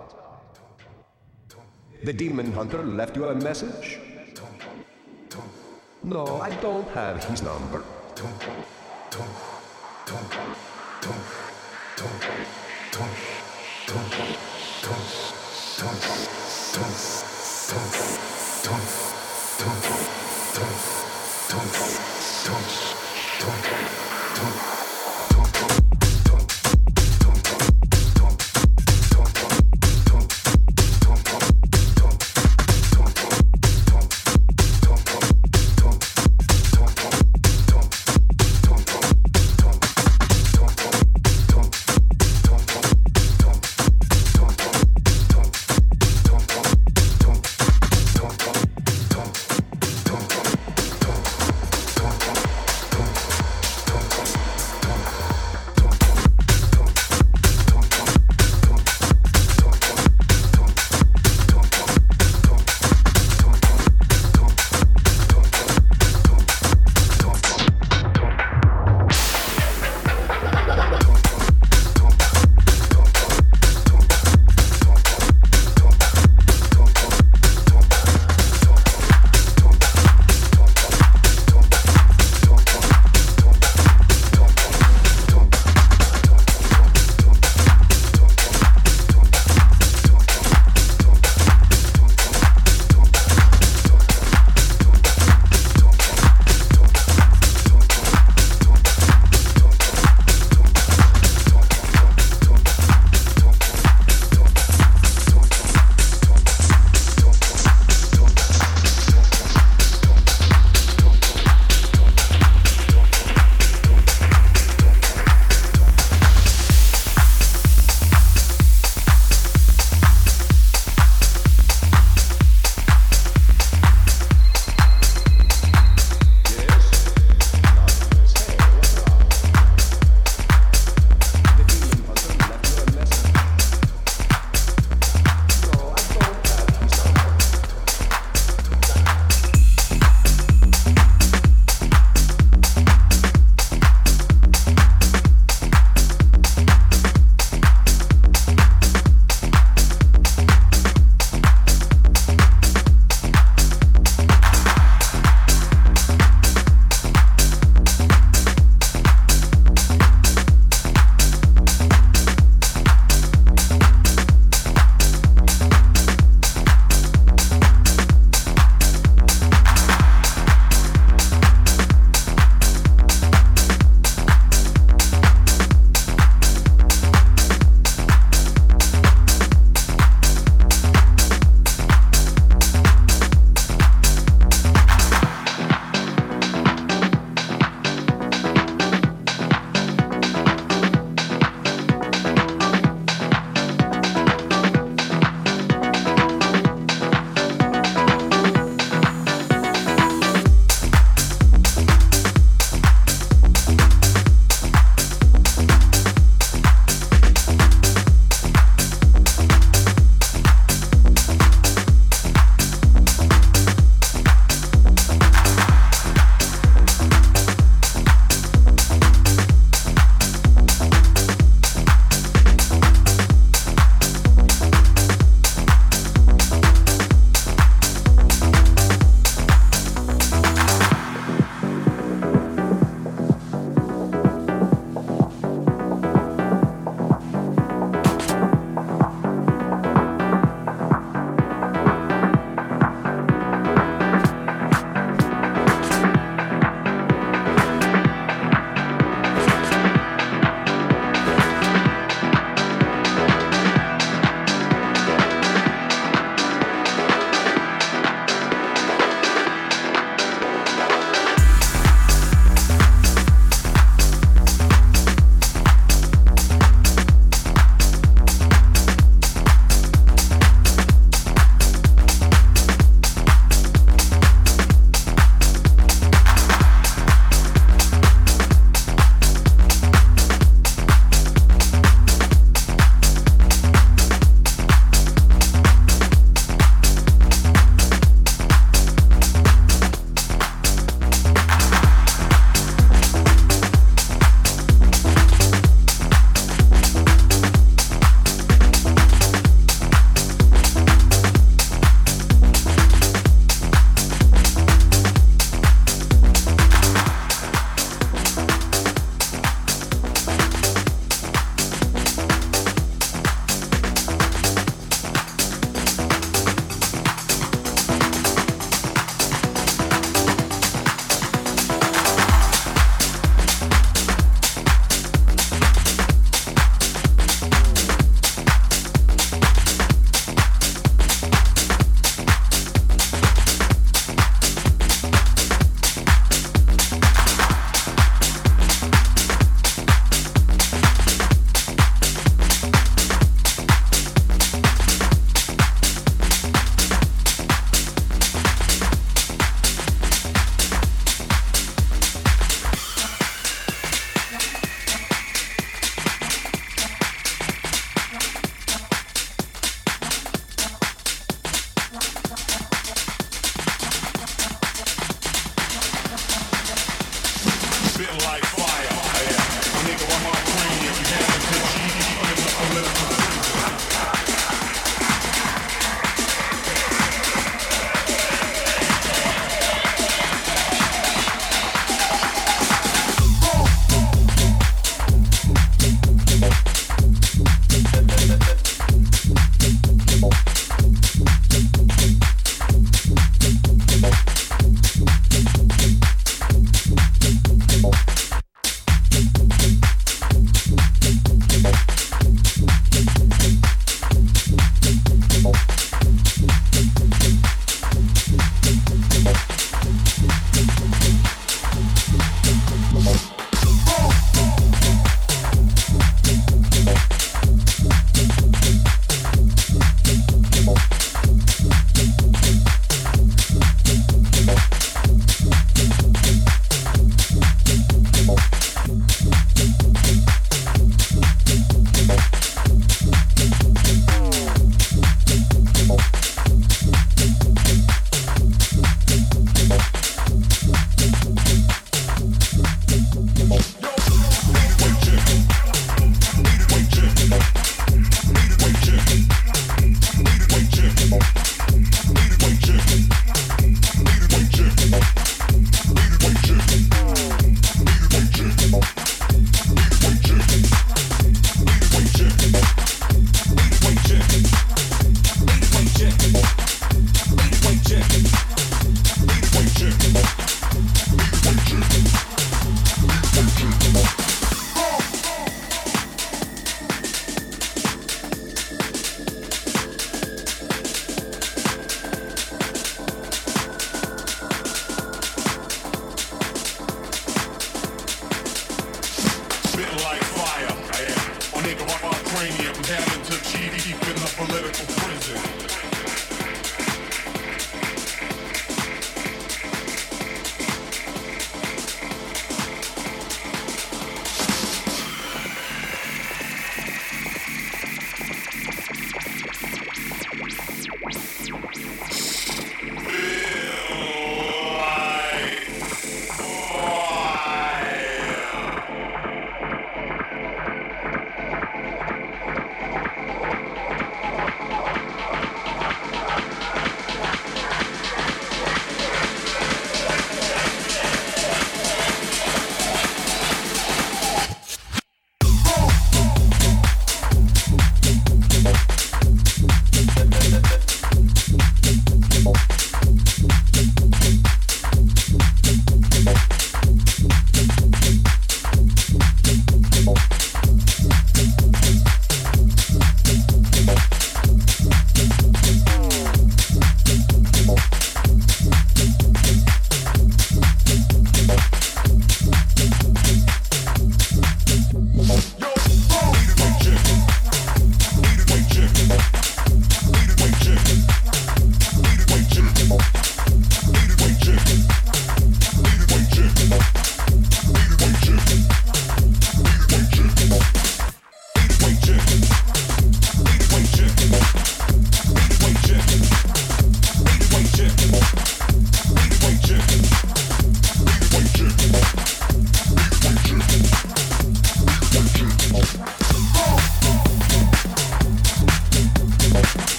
The 2.05 2.13
demon 2.13 2.53
hunter 2.53 2.83
left 2.85 3.17
you 3.17 3.25
a 3.27 3.35
message? 3.35 4.10
No, 6.03 6.41
I 6.41 6.51
don't 6.57 6.89
have 6.89 7.23
his 7.25 7.43
number. 7.43 7.85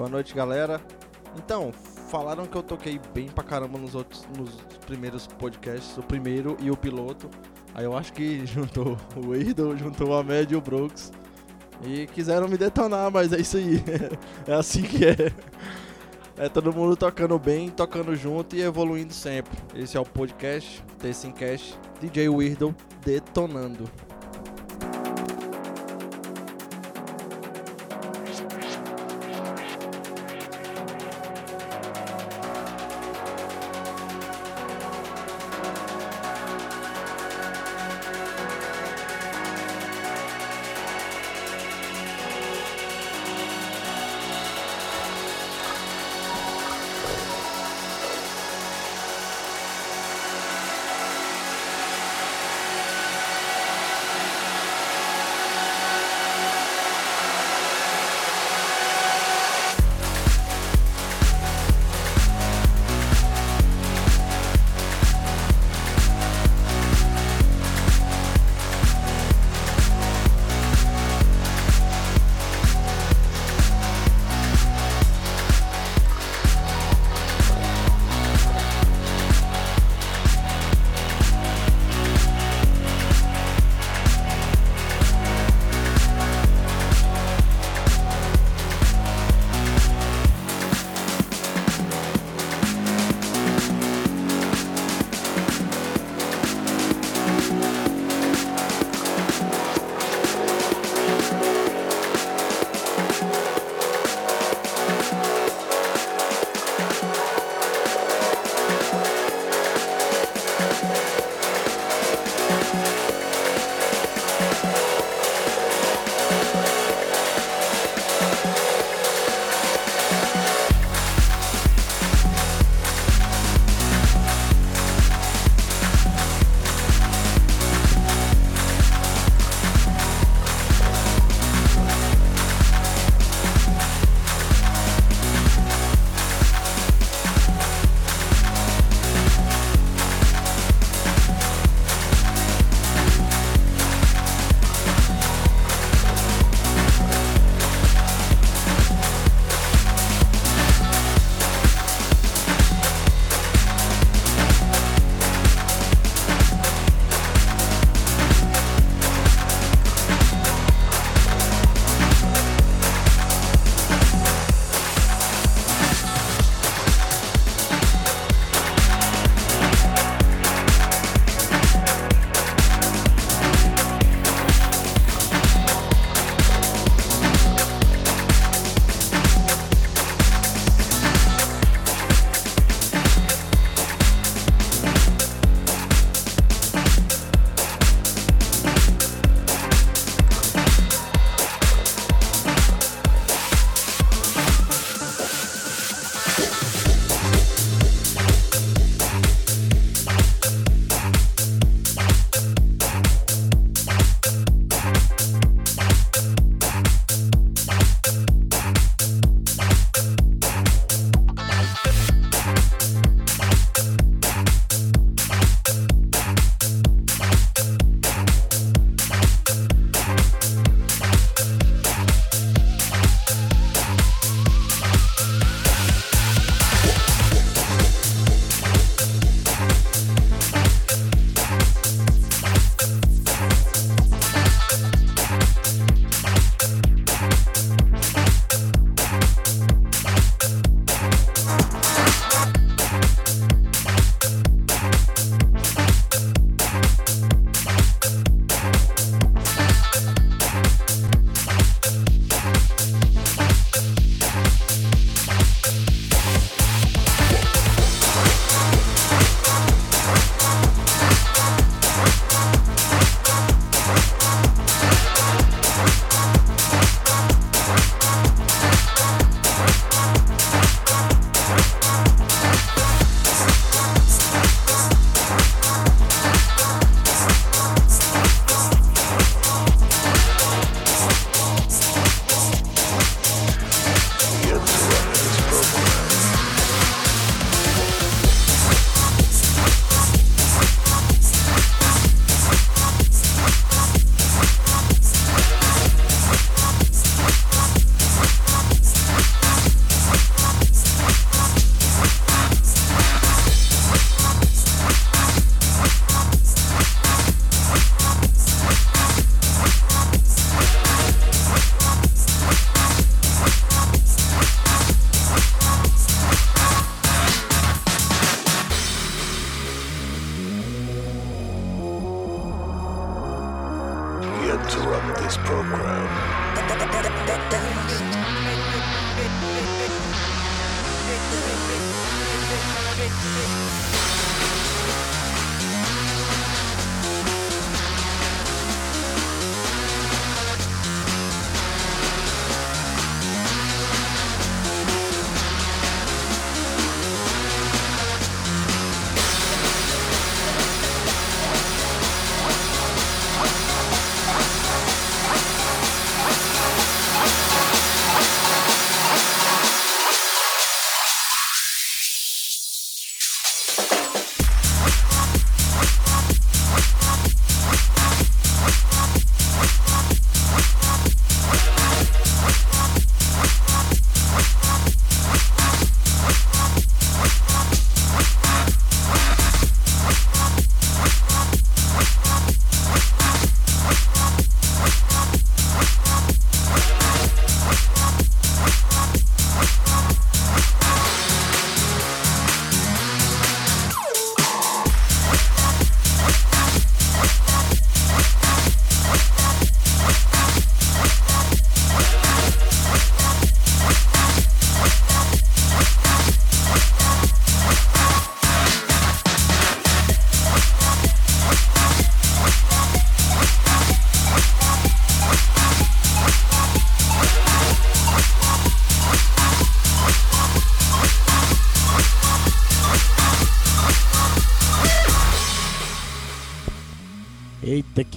Boa 0.00 0.08
noite, 0.08 0.34
galera. 0.34 0.80
Então, 1.36 1.70
falaram 2.08 2.46
que 2.46 2.56
eu 2.56 2.62
toquei 2.62 2.98
bem 3.12 3.28
pra 3.28 3.44
caramba 3.44 3.78
nos 3.78 3.94
outros 3.94 4.26
nos 4.34 4.50
primeiros 4.86 5.26
podcasts, 5.26 5.94
o 5.98 6.02
primeiro 6.02 6.56
e 6.58 6.70
o 6.70 6.76
piloto. 6.76 7.28
Aí 7.74 7.84
eu 7.84 7.94
acho 7.94 8.10
que 8.14 8.40
juntou 8.48 8.96
o 9.14 9.34
Idol, 9.34 9.76
juntou 9.76 10.18
a 10.18 10.24
Med 10.24 10.54
e 10.54 10.56
o 10.56 10.60
Brooks. 10.62 11.12
E 11.84 12.06
quiseram 12.06 12.48
me 12.48 12.56
detonar, 12.56 13.10
mas 13.10 13.30
é 13.34 13.40
isso 13.40 13.58
aí. 13.58 13.84
é 14.48 14.54
assim 14.54 14.80
que 14.80 15.04
é. 15.04 15.30
É 16.38 16.48
todo 16.48 16.72
mundo 16.72 16.96
tocando 16.96 17.38
bem, 17.38 17.68
tocando 17.68 18.16
junto 18.16 18.56
e 18.56 18.62
evoluindo 18.62 19.12
sempre. 19.12 19.52
Esse 19.74 19.98
é 19.98 20.00
o 20.00 20.04
podcast, 20.06 20.82
Tessimcast, 20.98 21.78
DJ 22.00 22.30
Weirdo 22.30 22.74
detonando. 23.04 23.84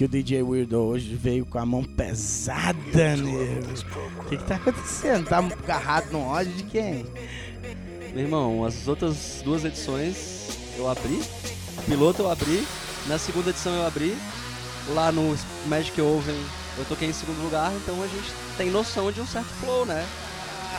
Que 0.04 0.18
o 0.18 0.22
DJ 0.22 0.42
Weirdo 0.42 0.78
hoje 0.78 1.14
veio 1.14 1.46
com 1.46 1.58
a 1.58 1.64
mão 1.64 1.82
pesada, 1.82 3.16
nego. 3.16 3.72
O 4.18 4.24
que, 4.24 4.36
que 4.36 4.44
tá 4.44 4.56
acontecendo? 4.56 5.26
Tá 5.28 5.38
agarrado 5.38 6.12
no 6.12 6.26
ódio 6.26 6.52
de 6.52 6.64
quem? 6.64 7.06
Meu 8.12 8.24
irmão, 8.24 8.64
as 8.64 8.86
outras 8.86 9.40
duas 9.42 9.64
edições 9.64 10.48
eu 10.76 10.88
abri. 10.88 11.22
Piloto 11.86 12.22
eu 12.22 12.30
abri. 12.30 12.66
Na 13.06 13.18
segunda 13.18 13.50
edição 13.50 13.74
eu 13.74 13.86
abri. 13.86 14.16
Lá 14.90 15.10
no 15.10 15.36
Magic 15.66 15.98
Oven 16.00 16.36
eu 16.76 16.84
toquei 16.84 17.08
em 17.08 17.12
segundo 17.12 17.42
lugar, 17.42 17.72
então 17.72 18.02
a 18.02 18.06
gente 18.06 18.30
tem 18.58 18.70
noção 18.70 19.10
de 19.10 19.20
um 19.20 19.26
certo 19.26 19.48
flow, 19.60 19.86
né? 19.86 20.04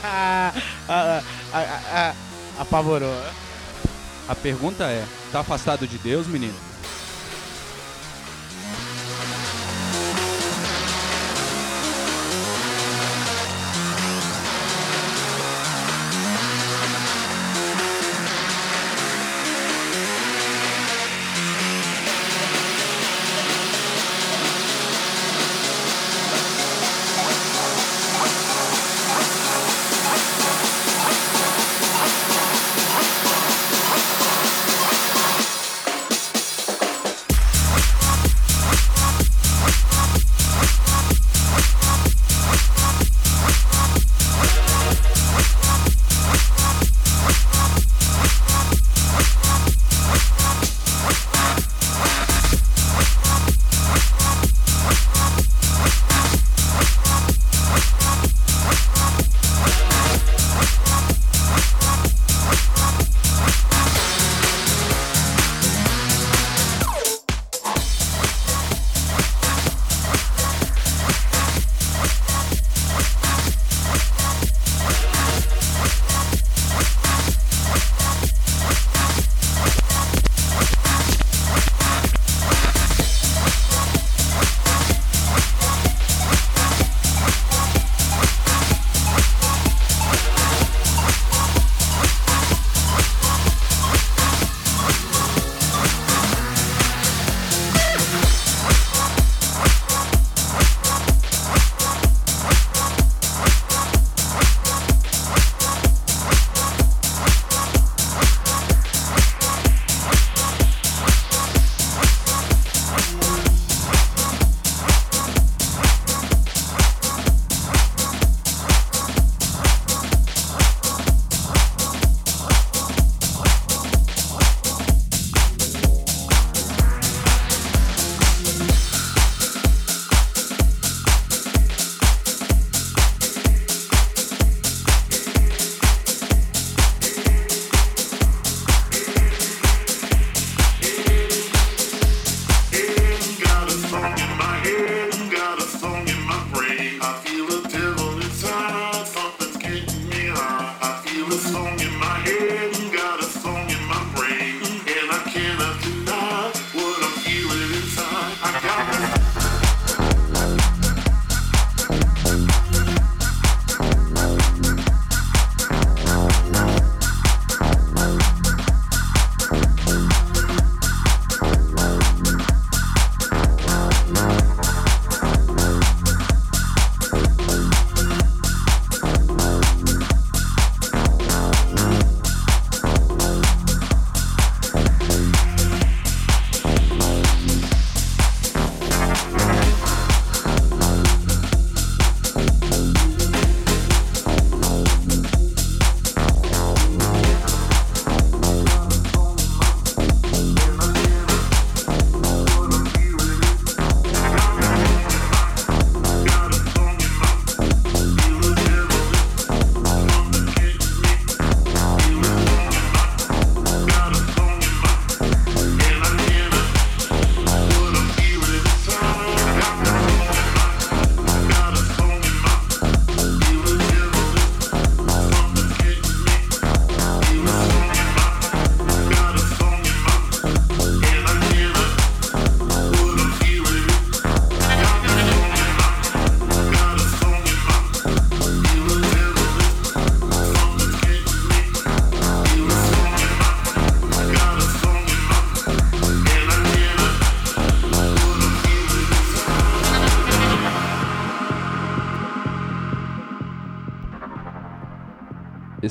Ah, 0.08 0.54
ah, 0.88 1.24
ah, 1.52 2.16
apavorou. 2.60 3.10
A 4.28 4.36
pergunta 4.36 4.84
é: 4.84 5.04
tá 5.32 5.40
afastado 5.40 5.88
de 5.88 5.98
Deus, 5.98 6.28
menino? 6.28 6.54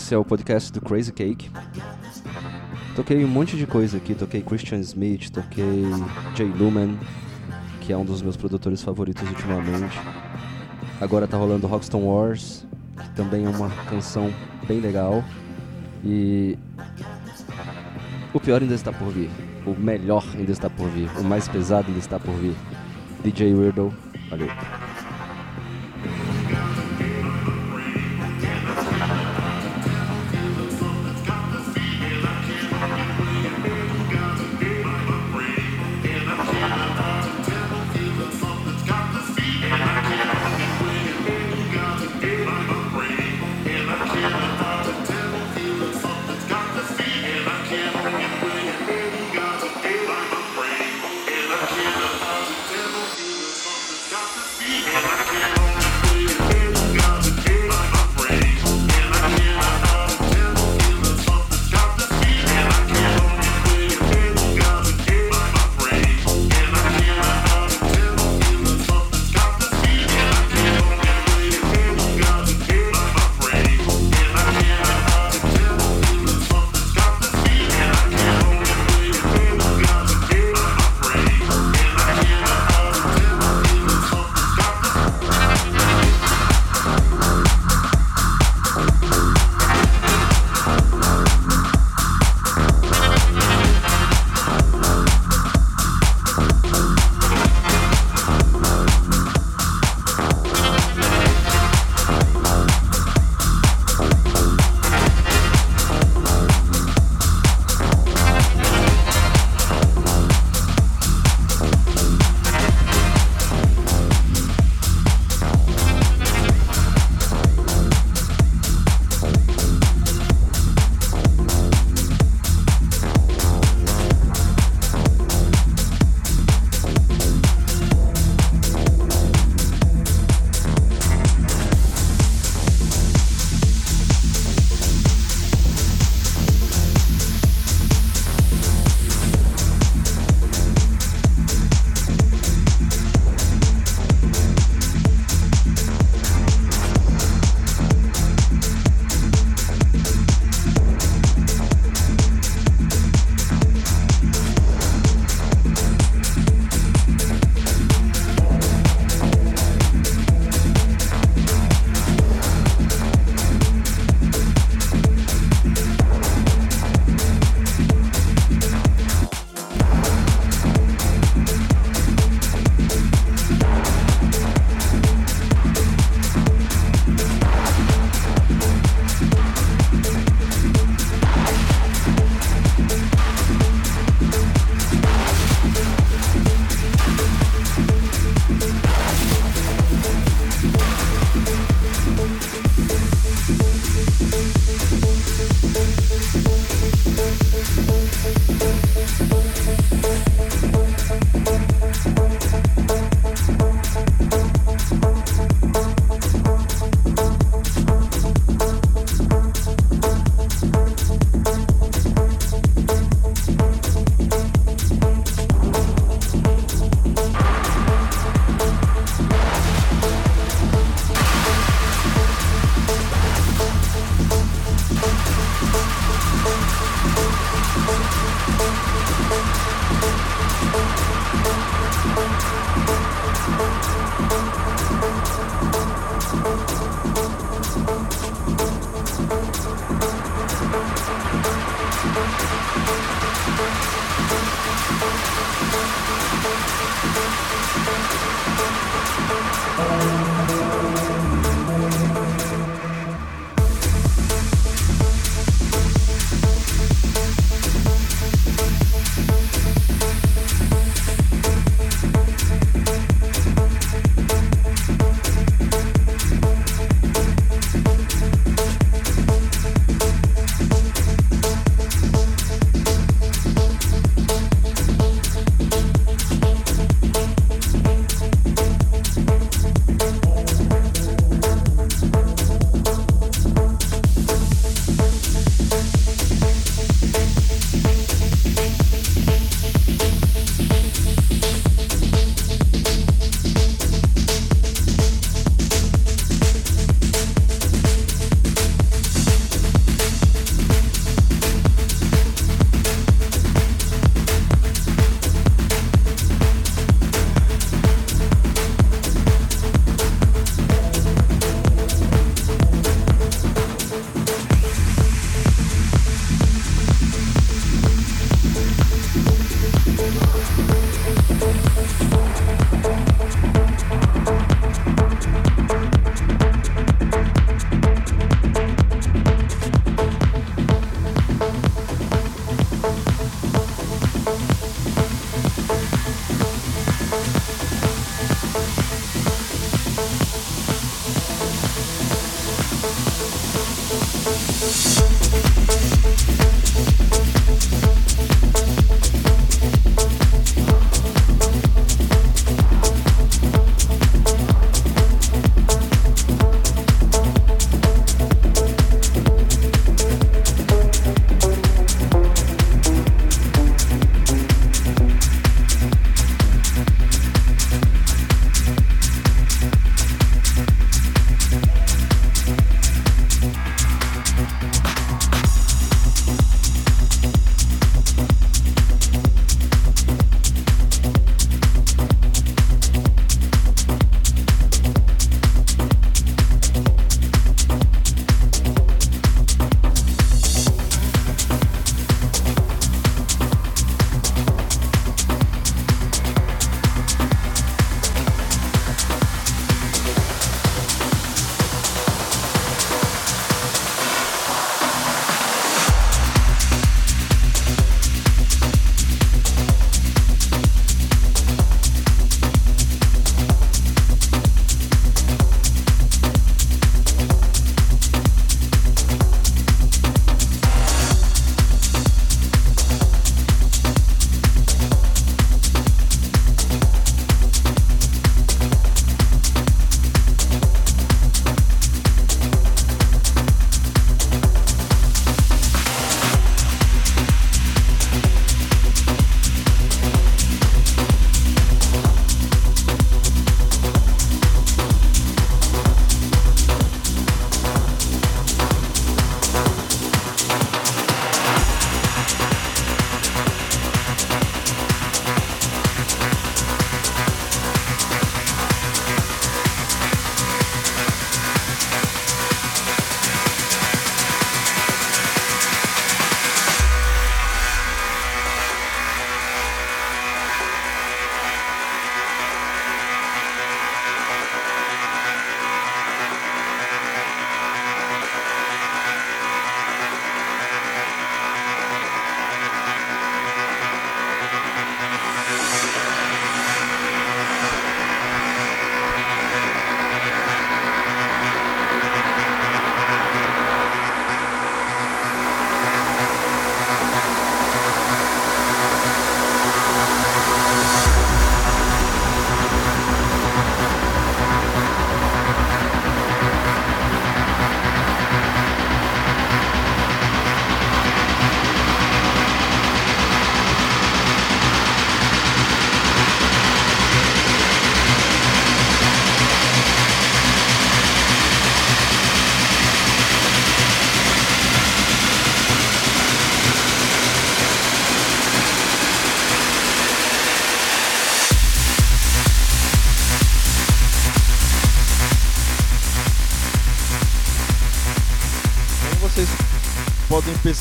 Esse 0.04 0.14
é 0.14 0.18
o 0.18 0.24
podcast 0.24 0.70
do 0.70 0.82
Crazy 0.82 1.10
Cake. 1.10 1.50
Toquei 2.94 3.24
um 3.24 3.26
monte 3.26 3.56
de 3.56 3.66
coisa 3.66 3.96
aqui, 3.96 4.14
toquei 4.14 4.42
Christian 4.42 4.80
Smith, 4.80 5.30
toquei 5.30 5.82
Jay 6.36 6.46
Lumen, 6.46 6.98
que 7.80 7.90
é 7.90 7.96
um 7.96 8.04
dos 8.04 8.20
meus 8.20 8.36
produtores 8.36 8.82
favoritos 8.82 9.26
ultimamente. 9.26 9.98
Agora 11.00 11.26
tá 11.26 11.38
rolando 11.38 11.66
Rockstone 11.66 12.04
Wars, 12.04 12.66
que 12.98 13.08
também 13.12 13.46
é 13.46 13.48
uma 13.48 13.70
canção 13.86 14.30
bem 14.68 14.78
legal. 14.78 15.24
E 16.04 16.58
o 18.34 18.38
pior 18.38 18.60
ainda 18.60 18.74
está 18.74 18.92
por 18.92 19.08
vir. 19.08 19.30
O 19.64 19.70
melhor 19.70 20.22
ainda 20.34 20.52
está 20.52 20.68
por 20.68 20.86
vir. 20.90 21.08
O 21.18 21.24
mais 21.24 21.48
pesado 21.48 21.88
ainda 21.88 22.00
está 22.00 22.20
por 22.20 22.34
vir. 22.34 22.54
DJ 23.22 23.54
Weirdo. 23.54 23.90
Valeu. 24.28 24.50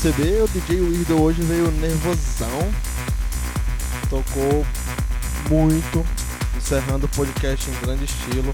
Perceber, 0.04 0.42
o 0.42 0.48
DJ 0.48 0.82
Weirdo 0.82 1.22
hoje 1.22 1.40
veio 1.40 1.70
nervosão. 1.70 2.74
Tocou 4.10 4.66
muito, 5.48 6.04
encerrando 6.54 7.06
o 7.06 7.08
podcast 7.08 7.70
em 7.70 7.80
grande 7.80 8.04
estilo. 8.04 8.52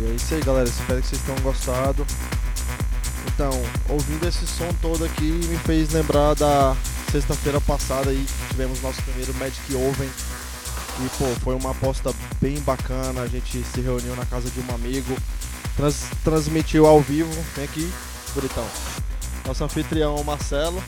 E 0.00 0.10
é 0.10 0.14
isso 0.14 0.34
aí, 0.34 0.40
galera. 0.40 0.66
Espero 0.66 1.02
que 1.02 1.08
vocês 1.08 1.20
tenham 1.20 1.38
gostado. 1.40 2.06
Então, 3.26 3.50
ouvindo 3.90 4.26
esse 4.26 4.46
som 4.46 4.72
todo 4.80 5.04
aqui 5.04 5.24
me 5.24 5.58
fez 5.58 5.92
lembrar 5.92 6.34
da 6.34 6.74
sexta-feira 7.12 7.60
passada 7.60 8.08
aí 8.08 8.24
que 8.26 8.48
tivemos 8.48 8.80
nosso 8.80 9.02
primeiro 9.02 9.34
Magic 9.34 9.74
Oven. 9.74 10.08
E 11.00 11.08
pô, 11.18 11.26
foi 11.42 11.54
uma 11.54 11.72
aposta 11.72 12.14
bem 12.40 12.58
bacana. 12.60 13.20
A 13.20 13.26
gente 13.26 13.62
se 13.62 13.80
reuniu 13.82 14.16
na 14.16 14.24
casa 14.24 14.48
de 14.48 14.60
um 14.60 14.74
amigo, 14.74 15.14
trans- 15.76 16.06
transmitiu 16.22 16.86
ao 16.86 17.02
vivo. 17.02 17.30
Vem 17.54 17.64
aqui, 17.66 17.92
bonitão. 18.34 18.64
Nosso 19.46 19.62
anfitrião 19.62 20.22
Marcelo 20.24 20.82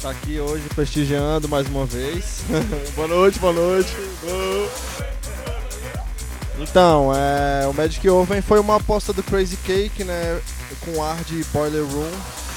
tá 0.00 0.10
aqui 0.10 0.38
hoje 0.38 0.64
prestigiando 0.74 1.48
mais 1.48 1.66
uma 1.66 1.86
vez. 1.86 2.42
boa 2.96 3.08
noite, 3.08 3.38
boa 3.38 3.52
noite. 3.52 3.90
Então, 6.58 7.10
é, 7.14 7.66
o 7.66 7.72
Magic 7.72 8.06
Oven 8.08 8.42
foi 8.42 8.60
uma 8.60 8.76
aposta 8.76 9.12
do 9.12 9.22
Crazy 9.22 9.56
Cake, 9.58 10.04
né? 10.04 10.40
Com 10.84 11.02
ar 11.02 11.22
de 11.24 11.42
Boiler 11.44 11.84
Room. 11.84 12.10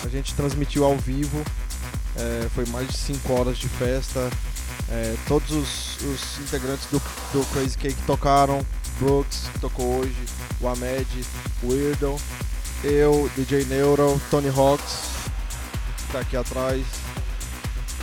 A 0.03 0.09
gente 0.09 0.33
transmitiu 0.33 0.83
ao 0.83 0.97
vivo. 0.97 1.41
É, 2.15 2.47
foi 2.53 2.65
mais 2.65 2.87
de 2.87 2.97
5 2.97 3.33
horas 3.33 3.57
de 3.57 3.67
festa. 3.67 4.29
É, 4.89 5.15
todos 5.27 5.51
os, 5.51 5.97
os 6.01 6.39
integrantes 6.39 6.85
do, 6.91 7.01
do 7.31 7.45
Crazy 7.53 7.77
Cake 7.77 8.01
tocaram. 8.05 8.59
Brooks, 8.99 9.49
que 9.53 9.59
tocou 9.59 9.99
hoje. 9.99 10.17
O 10.59 10.67
Ahmed, 10.67 11.07
o 11.63 11.69
Weirdo. 11.69 12.15
Eu, 12.83 13.29
DJ 13.35 13.65
Neuro, 13.65 14.21
Tony 14.29 14.49
Hawks, 14.49 15.16
que 16.07 16.13
tá 16.13 16.19
aqui 16.19 16.38
atrás. 16.38 16.84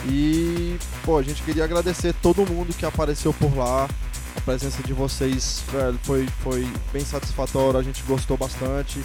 E, 0.07 0.79
pô, 1.03 1.19
a 1.19 1.23
gente 1.23 1.43
queria 1.43 1.65
agradecer 1.65 2.15
todo 2.23 2.47
mundo 2.47 2.75
que 2.75 2.85
apareceu 2.85 3.33
por 3.33 3.57
lá. 3.57 3.89
A 4.37 4.41
presença 4.41 4.83
de 4.83 4.93
vocês 4.93 5.63
velho, 5.73 5.99
foi, 6.03 6.29
foi 6.43 6.69
bem 6.93 7.05
satisfatória, 7.05 7.81
a 7.81 7.83
gente 7.83 8.03
gostou 8.03 8.37
bastante. 8.37 9.03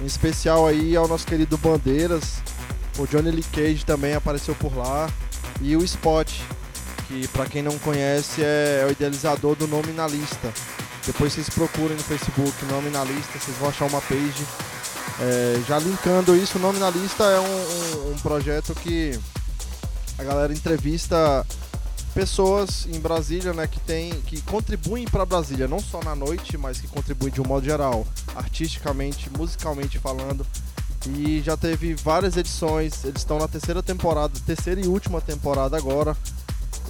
Em 0.00 0.06
especial 0.06 0.66
aí 0.66 0.94
ao 0.94 1.08
nosso 1.08 1.26
querido 1.26 1.56
Bandeiras. 1.56 2.42
O 2.98 3.06
Johnny 3.06 3.30
Lee 3.30 3.44
Cage 3.44 3.84
também 3.84 4.14
apareceu 4.14 4.54
por 4.56 4.76
lá. 4.76 5.08
E 5.60 5.76
o 5.76 5.84
Spot, 5.84 6.30
que 7.06 7.26
pra 7.28 7.46
quem 7.46 7.62
não 7.62 7.78
conhece 7.78 8.42
é, 8.42 8.84
o 8.86 8.92
idealizador 8.92 9.54
do 9.56 9.66
Nominalista. 9.66 10.52
Depois 11.06 11.32
vocês 11.32 11.48
procurem 11.48 11.96
no 11.96 12.02
Facebook 12.02 12.52
Nominalista, 12.66 13.38
vocês 13.38 13.56
vão 13.56 13.70
achar 13.70 13.86
uma 13.86 14.00
page. 14.02 14.44
É, 15.20 15.60
já 15.66 15.78
linkando 15.78 16.36
isso, 16.36 16.58
o 16.58 16.60
Nominalista 16.60 17.24
é 17.24 17.40
um, 17.40 17.44
um- 17.44 18.12
um 18.12 18.18
projeto 18.18 18.74
que 18.74 19.18
a 20.16 20.22
galera 20.24 20.52
entrevista 20.52 21.44
pessoas 22.14 22.86
em 22.86 22.98
Brasília, 22.98 23.52
né, 23.52 23.66
que 23.66 23.78
tem 23.80 24.12
que 24.22 24.40
contribuem 24.42 25.04
para 25.04 25.24
Brasília, 25.26 25.68
não 25.68 25.78
só 25.80 26.00
na 26.02 26.14
noite, 26.14 26.56
mas 26.56 26.80
que 26.80 26.88
contribuem 26.88 27.32
de 27.32 27.40
um 27.40 27.44
modo 27.46 27.64
geral, 27.64 28.06
artisticamente, 28.34 29.30
musicalmente 29.36 29.98
falando. 29.98 30.46
E 31.06 31.40
já 31.44 31.56
teve 31.56 31.94
várias 31.94 32.36
edições, 32.36 33.04
eles 33.04 33.18
estão 33.20 33.38
na 33.38 33.46
terceira 33.48 33.82
temporada, 33.82 34.32
terceira 34.46 34.80
e 34.80 34.86
última 34.86 35.20
temporada 35.20 35.76
agora. 35.76 36.16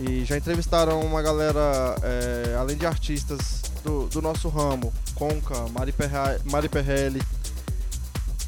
E 0.01 0.25
já 0.25 0.37
entrevistaram 0.37 1.01
uma 1.01 1.21
galera, 1.21 1.97
é, 2.03 2.57
além 2.59 2.77
de 2.77 2.87
artistas 2.87 3.63
do, 3.85 4.07
do 4.09 4.23
nosso 4.23 4.49
ramo, 4.49 4.93
Conca, 5.15 5.67
Mari, 5.73 5.93
Perra, 5.93 6.41
Mari 6.45 6.69
Perrelli, 6.69 7.21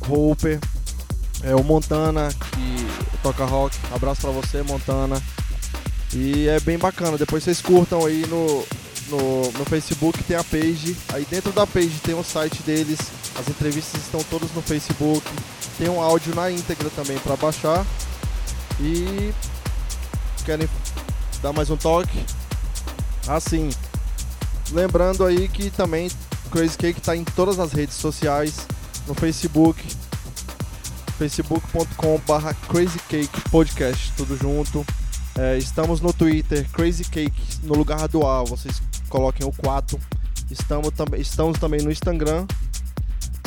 Hooper, 0.08 0.58
é, 1.42 1.54
o 1.54 1.62
Montana, 1.62 2.28
que 2.28 3.18
toca 3.22 3.44
rock. 3.44 3.76
Abraço 3.92 4.20
pra 4.20 4.30
você, 4.30 4.62
Montana. 4.62 5.20
E 6.12 6.48
é 6.48 6.58
bem 6.60 6.76
bacana, 6.76 7.16
depois 7.16 7.44
vocês 7.44 7.60
curtam 7.60 8.04
aí 8.04 8.26
no, 8.26 8.64
no, 9.08 9.52
no 9.52 9.64
Facebook, 9.64 10.22
tem 10.24 10.36
a 10.36 10.44
page. 10.44 10.96
Aí 11.12 11.24
dentro 11.30 11.52
da 11.52 11.66
page 11.66 12.00
tem 12.02 12.14
o 12.14 12.24
site 12.24 12.62
deles, 12.62 12.98
as 13.38 13.48
entrevistas 13.48 14.02
estão 14.02 14.22
todas 14.24 14.50
no 14.52 14.62
Facebook. 14.62 15.26
Tem 15.78 15.88
um 15.88 16.00
áudio 16.00 16.34
na 16.34 16.50
íntegra 16.50 16.90
também 16.90 17.18
pra 17.18 17.36
baixar. 17.36 17.86
E 18.80 19.32
querem 20.44 20.68
dar 21.42 21.52
mais 21.52 21.70
um 21.70 21.76
toque? 21.76 22.24
Assim, 23.28 23.70
lembrando 24.72 25.24
aí 25.24 25.48
que 25.48 25.70
também 25.70 26.10
Crazy 26.50 26.76
Cake 26.76 27.00
tá 27.00 27.16
em 27.16 27.24
todas 27.24 27.58
as 27.58 27.72
redes 27.72 27.94
sociais, 27.94 28.66
no 29.10 29.14
Facebook, 29.16 29.82
facebook.com/barra 31.18 32.54
Crazy 32.54 32.98
Cake 33.08 33.50
Podcast, 33.50 34.12
tudo 34.16 34.36
junto. 34.36 34.86
É, 35.36 35.58
estamos 35.58 36.00
no 36.00 36.12
Twitter, 36.12 36.64
Crazy 36.70 37.02
Cake, 37.04 37.42
no 37.64 37.74
lugar 37.74 38.06
do 38.06 38.24
A, 38.24 38.44
vocês 38.44 38.80
coloquem 39.08 39.44
o 39.44 39.52
4. 39.52 39.98
Estamos, 40.48 40.90
tam 40.90 41.06
estamos 41.16 41.58
também 41.58 41.82
no 41.82 41.90
Instagram 41.90 42.46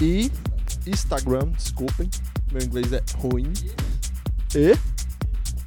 e 0.02 0.30
Instagram, 0.86 1.48
desculpem, 1.52 2.10
meu 2.52 2.62
inglês 2.62 2.92
é 2.92 3.02
ruim. 3.16 3.54
E 4.54 4.78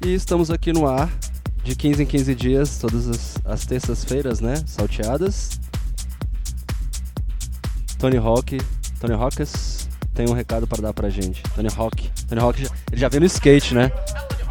E 0.05 0.13
estamos 0.13 0.51
aqui 0.51 0.71
no 0.71 0.87
ar, 0.87 1.11
de 1.63 1.75
15 1.75 2.03
em 2.03 2.05
15 2.05 2.35
dias, 2.35 2.77
todas 2.77 3.07
as, 3.07 3.37
as 3.43 3.65
terças-feiras, 3.65 4.41
né? 4.41 4.61
Salteadas. 4.67 5.59
Tony 7.97 8.17
Hawk, 8.17 8.59
Tony 8.99 9.13
Hawkes, 9.13 9.76
tem 10.17 10.27
um 10.27 10.33
recado 10.33 10.65
para 10.65 10.81
dar 10.81 10.93
pra 10.93 11.11
gente. 11.11 11.43
Tony 11.53 11.69
Hawk. 11.77 12.09
Tony 12.27 12.41
Hawk, 12.41 12.59
já, 12.59 12.69
ele 12.91 12.99
já 12.99 13.07
veio 13.07 13.21
no 13.21 13.27
skate, 13.27 13.75
né? 13.75 13.91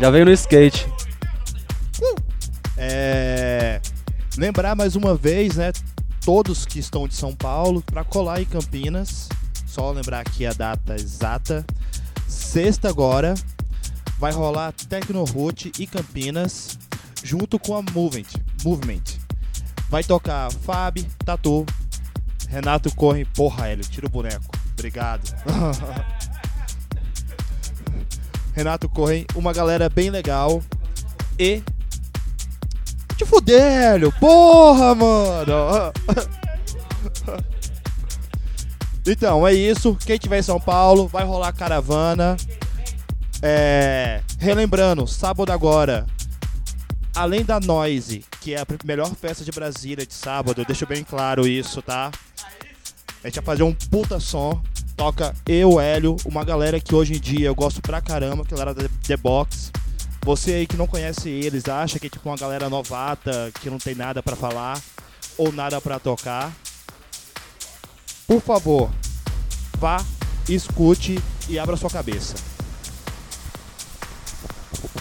Já 0.01 0.11
veio 0.11 0.25
no 0.25 0.31
skate. 0.31 0.87
É, 2.77 3.81
lembrar 4.39 4.77
mais 4.77 4.95
uma 4.95 5.17
vez, 5.17 5.57
né? 5.57 5.73
Todos 6.25 6.65
que 6.65 6.79
estão 6.79 7.09
de 7.09 7.17
São 7.17 7.35
Paulo, 7.35 7.83
para 7.83 8.05
colar 8.05 8.41
em 8.41 8.45
Campinas. 8.45 9.29
Só 9.67 9.91
lembrar 9.91 10.21
aqui 10.21 10.47
a 10.47 10.53
data 10.53 10.95
exata. 10.95 11.67
Sexta 12.29 12.89
agora 12.89 13.35
vai 14.21 14.31
rolar 14.31 14.73
Tecno 14.73 15.25
Root 15.25 15.73
e 15.81 15.87
Campinas 15.89 16.79
junto 17.25 17.59
com 17.59 17.75
a 17.75 17.83
Movement. 17.83 18.27
Movement. 18.65 19.03
Vai 19.91 20.05
tocar 20.05 20.53
Fab, 20.53 21.03
Tatu, 21.25 21.67
Renato 22.49 22.95
Corre, 22.95 23.25
porra, 23.25 23.67
Hélio, 23.67 23.85
tira 23.85 24.07
o 24.07 24.11
boneco. 24.11 24.56
Obrigado. 24.79 25.35
Renato 28.53 28.89
Corre, 28.89 29.27
uma 29.35 29.53
galera 29.53 29.89
bem 29.89 30.11
legal. 30.11 30.63
E 31.39 31.63
te 33.17 33.25
fuder, 33.25 33.61
Hélio. 33.61 34.13
Porra, 34.21 34.95
mano. 34.95 35.93
Então, 39.07 39.47
é 39.47 39.55
isso. 39.55 39.97
Quem 40.05 40.19
tiver 40.19 40.41
em 40.41 40.43
São 40.43 40.61
Paulo, 40.61 41.07
vai 41.07 41.25
rolar 41.25 41.53
caravana. 41.53 42.37
É... 43.41 44.21
Relembrando, 44.39 45.07
sábado 45.07 45.53
agora, 45.53 46.07
além 47.15 47.45
da 47.45 47.61
Noise, 47.61 48.25
que 48.41 48.55
é 48.55 48.61
a 48.61 48.67
melhor 48.85 49.15
festa 49.15 49.45
de 49.45 49.53
Brasília 49.53 50.05
de 50.05 50.13
sábado, 50.13 50.65
deixo 50.65 50.87
bem 50.87 51.05
claro 51.05 51.47
isso, 51.47 51.81
tá? 51.81 52.11
A 53.27 53.29
gente 53.29 53.41
vai 53.41 53.45
fazer 53.45 53.65
um 53.65 53.75
puta 53.75 54.21
som. 54.21 54.63
Toca 54.97 55.35
eu, 55.49 55.81
Hélio, 55.81 56.15
uma 56.25 56.45
galera 56.45 56.79
que 56.79 56.95
hoje 56.95 57.15
em 57.15 57.19
dia 57.19 57.49
eu 57.49 57.57
gosto 57.57 57.83
pra 57.83 58.01
caramba, 58.01 58.45
que 58.45 58.55
é 58.55 58.57
a 58.57 58.59
galera 58.61 58.73
da 58.73 58.89
The 59.05 59.17
Box. 59.17 59.73
Você 60.25 60.53
aí 60.53 60.67
que 60.67 60.77
não 60.77 60.87
conhece 60.87 61.29
eles, 61.29 61.69
acha 61.69 61.99
que 61.99 62.07
é 62.07 62.11
tipo 62.11 62.29
uma 62.29 62.37
galera 62.37 62.71
novata, 62.71 63.51
que 63.61 63.69
não 63.69 63.79
tem 63.79 63.97
nada 63.97 64.23
pra 64.23 64.37
falar 64.37 64.81
ou 65.37 65.51
nada 65.51 65.81
pra 65.81 65.99
tocar. 65.99 66.53
Por 68.29 68.41
favor, 68.41 68.93
vá, 69.77 69.97
escute 70.49 71.19
e 71.49 71.59
abra 71.59 71.77
sua 71.77 71.91
cabeça. 71.91 72.37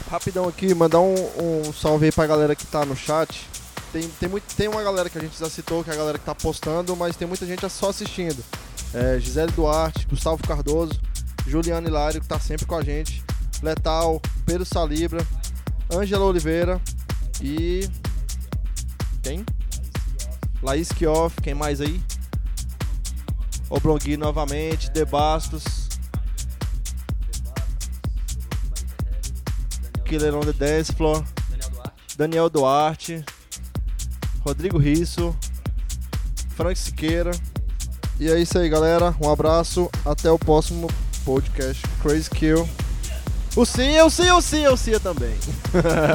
rapidão 0.09 0.47
aqui, 0.47 0.73
mandar 0.73 0.99
um, 0.99 1.13
um 1.13 1.71
salve 1.71 2.05
aí 2.07 2.11
pra 2.11 2.25
galera 2.25 2.55
que 2.55 2.65
tá 2.65 2.83
no 2.85 2.95
chat. 2.95 3.47
Tem, 3.95 4.09
tem, 4.09 4.27
muito, 4.27 4.53
tem 4.57 4.67
uma 4.67 4.83
galera 4.83 5.09
que 5.09 5.17
a 5.17 5.21
gente 5.21 5.39
já 5.39 5.49
citou, 5.49 5.81
que 5.81 5.89
é 5.89 5.93
a 5.93 5.95
galera 5.95 6.19
que 6.19 6.25
tá 6.25 6.35
postando, 6.35 6.93
mas 6.97 7.15
tem 7.15 7.25
muita 7.25 7.45
gente 7.45 7.61
só 7.69 7.91
assistindo. 7.91 8.43
É, 8.93 9.17
Gisele 9.17 9.53
Duarte, 9.53 10.05
Gustavo 10.05 10.45
Cardoso, 10.45 10.99
Juliano 11.47 11.87
Hilário, 11.87 12.19
que 12.19 12.27
tá 12.27 12.37
sempre 12.37 12.65
com 12.65 12.75
a 12.75 12.83
gente. 12.83 13.23
Letal, 13.63 14.21
Pedro 14.45 14.65
Salibra, 14.65 15.25
Ângela 15.89 16.25
Oliveira 16.25 16.81
e. 17.41 17.89
Quem? 19.23 19.45
Laís 20.61 20.89
Kioff, 20.89 21.41
quem 21.41 21.53
mais 21.53 21.79
aí? 21.79 22.01
Oblongui 23.69 24.17
novamente, 24.17 24.91
De 24.91 25.05
Bastos. 25.05 25.87
Killer 30.03 30.35
on 30.35 30.41
the 30.41 30.51
Dance 30.51 30.91
Floor, 30.91 31.23
Daniel 32.17 32.49
Duarte, 32.49 33.23
Rodrigo 34.45 34.77
Risso, 34.77 35.35
Frank 36.55 36.77
Siqueira. 36.77 37.31
E 38.19 38.29
é 38.29 38.39
isso 38.39 38.57
aí, 38.59 38.69
galera. 38.69 39.15
Um 39.19 39.29
abraço. 39.29 39.89
Até 40.05 40.29
o 40.29 40.37
próximo 40.37 40.87
podcast 41.25 41.81
Crazy 42.01 42.29
Kill. 42.29 42.69
O 43.55 43.65
Cia, 43.65 44.05
o 44.05 44.09
Cia, 44.09 44.35
o 44.35 44.41
Cia, 44.41 44.71
o 44.71 44.77
Cia 44.77 44.99
também. 44.99 45.33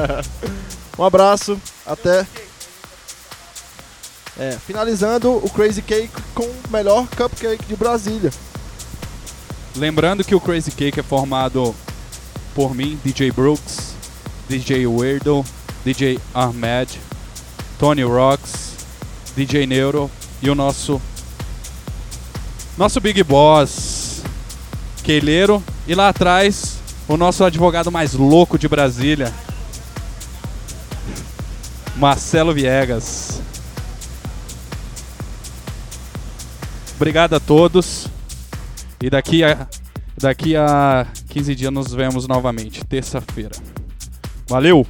um 0.97 1.03
abraço. 1.03 1.59
Até. 1.85 2.25
É, 4.39 4.51
finalizando 4.65 5.35
o 5.35 5.49
Crazy 5.49 5.81
Cake 5.81 6.09
com 6.33 6.43
o 6.45 6.71
melhor 6.71 7.07
cupcake 7.09 7.65
de 7.65 7.75
Brasília. 7.75 8.31
Lembrando 9.75 10.23
que 10.23 10.33
o 10.33 10.39
Crazy 10.39 10.71
Cake 10.71 11.01
é 11.01 11.03
formado 11.03 11.75
por 12.55 12.73
mim, 12.73 12.97
DJ 13.03 13.31
Brooks, 13.31 13.93
DJ 14.47 14.87
Weirdo, 14.87 15.45
DJ 15.83 16.19
Ahmed, 16.33 16.99
Tony 17.81 18.03
Rocks, 18.03 18.75
DJ 19.35 19.65
Neuro 19.65 20.11
e 20.39 20.51
o 20.51 20.53
nosso 20.53 21.01
nosso 22.77 23.01
Big 23.01 23.23
Boss, 23.23 24.21
Queileiro, 25.03 25.63
e 25.87 25.95
lá 25.95 26.09
atrás 26.09 26.77
o 27.07 27.17
nosso 27.17 27.43
advogado 27.43 27.91
mais 27.91 28.13
louco 28.13 28.59
de 28.59 28.67
Brasília, 28.67 29.33
Marcelo 31.95 32.53
Viegas. 32.53 33.41
Obrigado 36.97 37.33
a 37.33 37.39
todos. 37.39 38.07
E 39.01 39.09
daqui 39.09 39.43
a, 39.43 39.67
daqui 40.19 40.55
a 40.55 41.07
15 41.29 41.55
dias 41.55 41.73
nos 41.73 41.91
vemos 41.91 42.27
novamente, 42.27 42.85
terça-feira. 42.85 43.55
Valeu! 44.47 44.85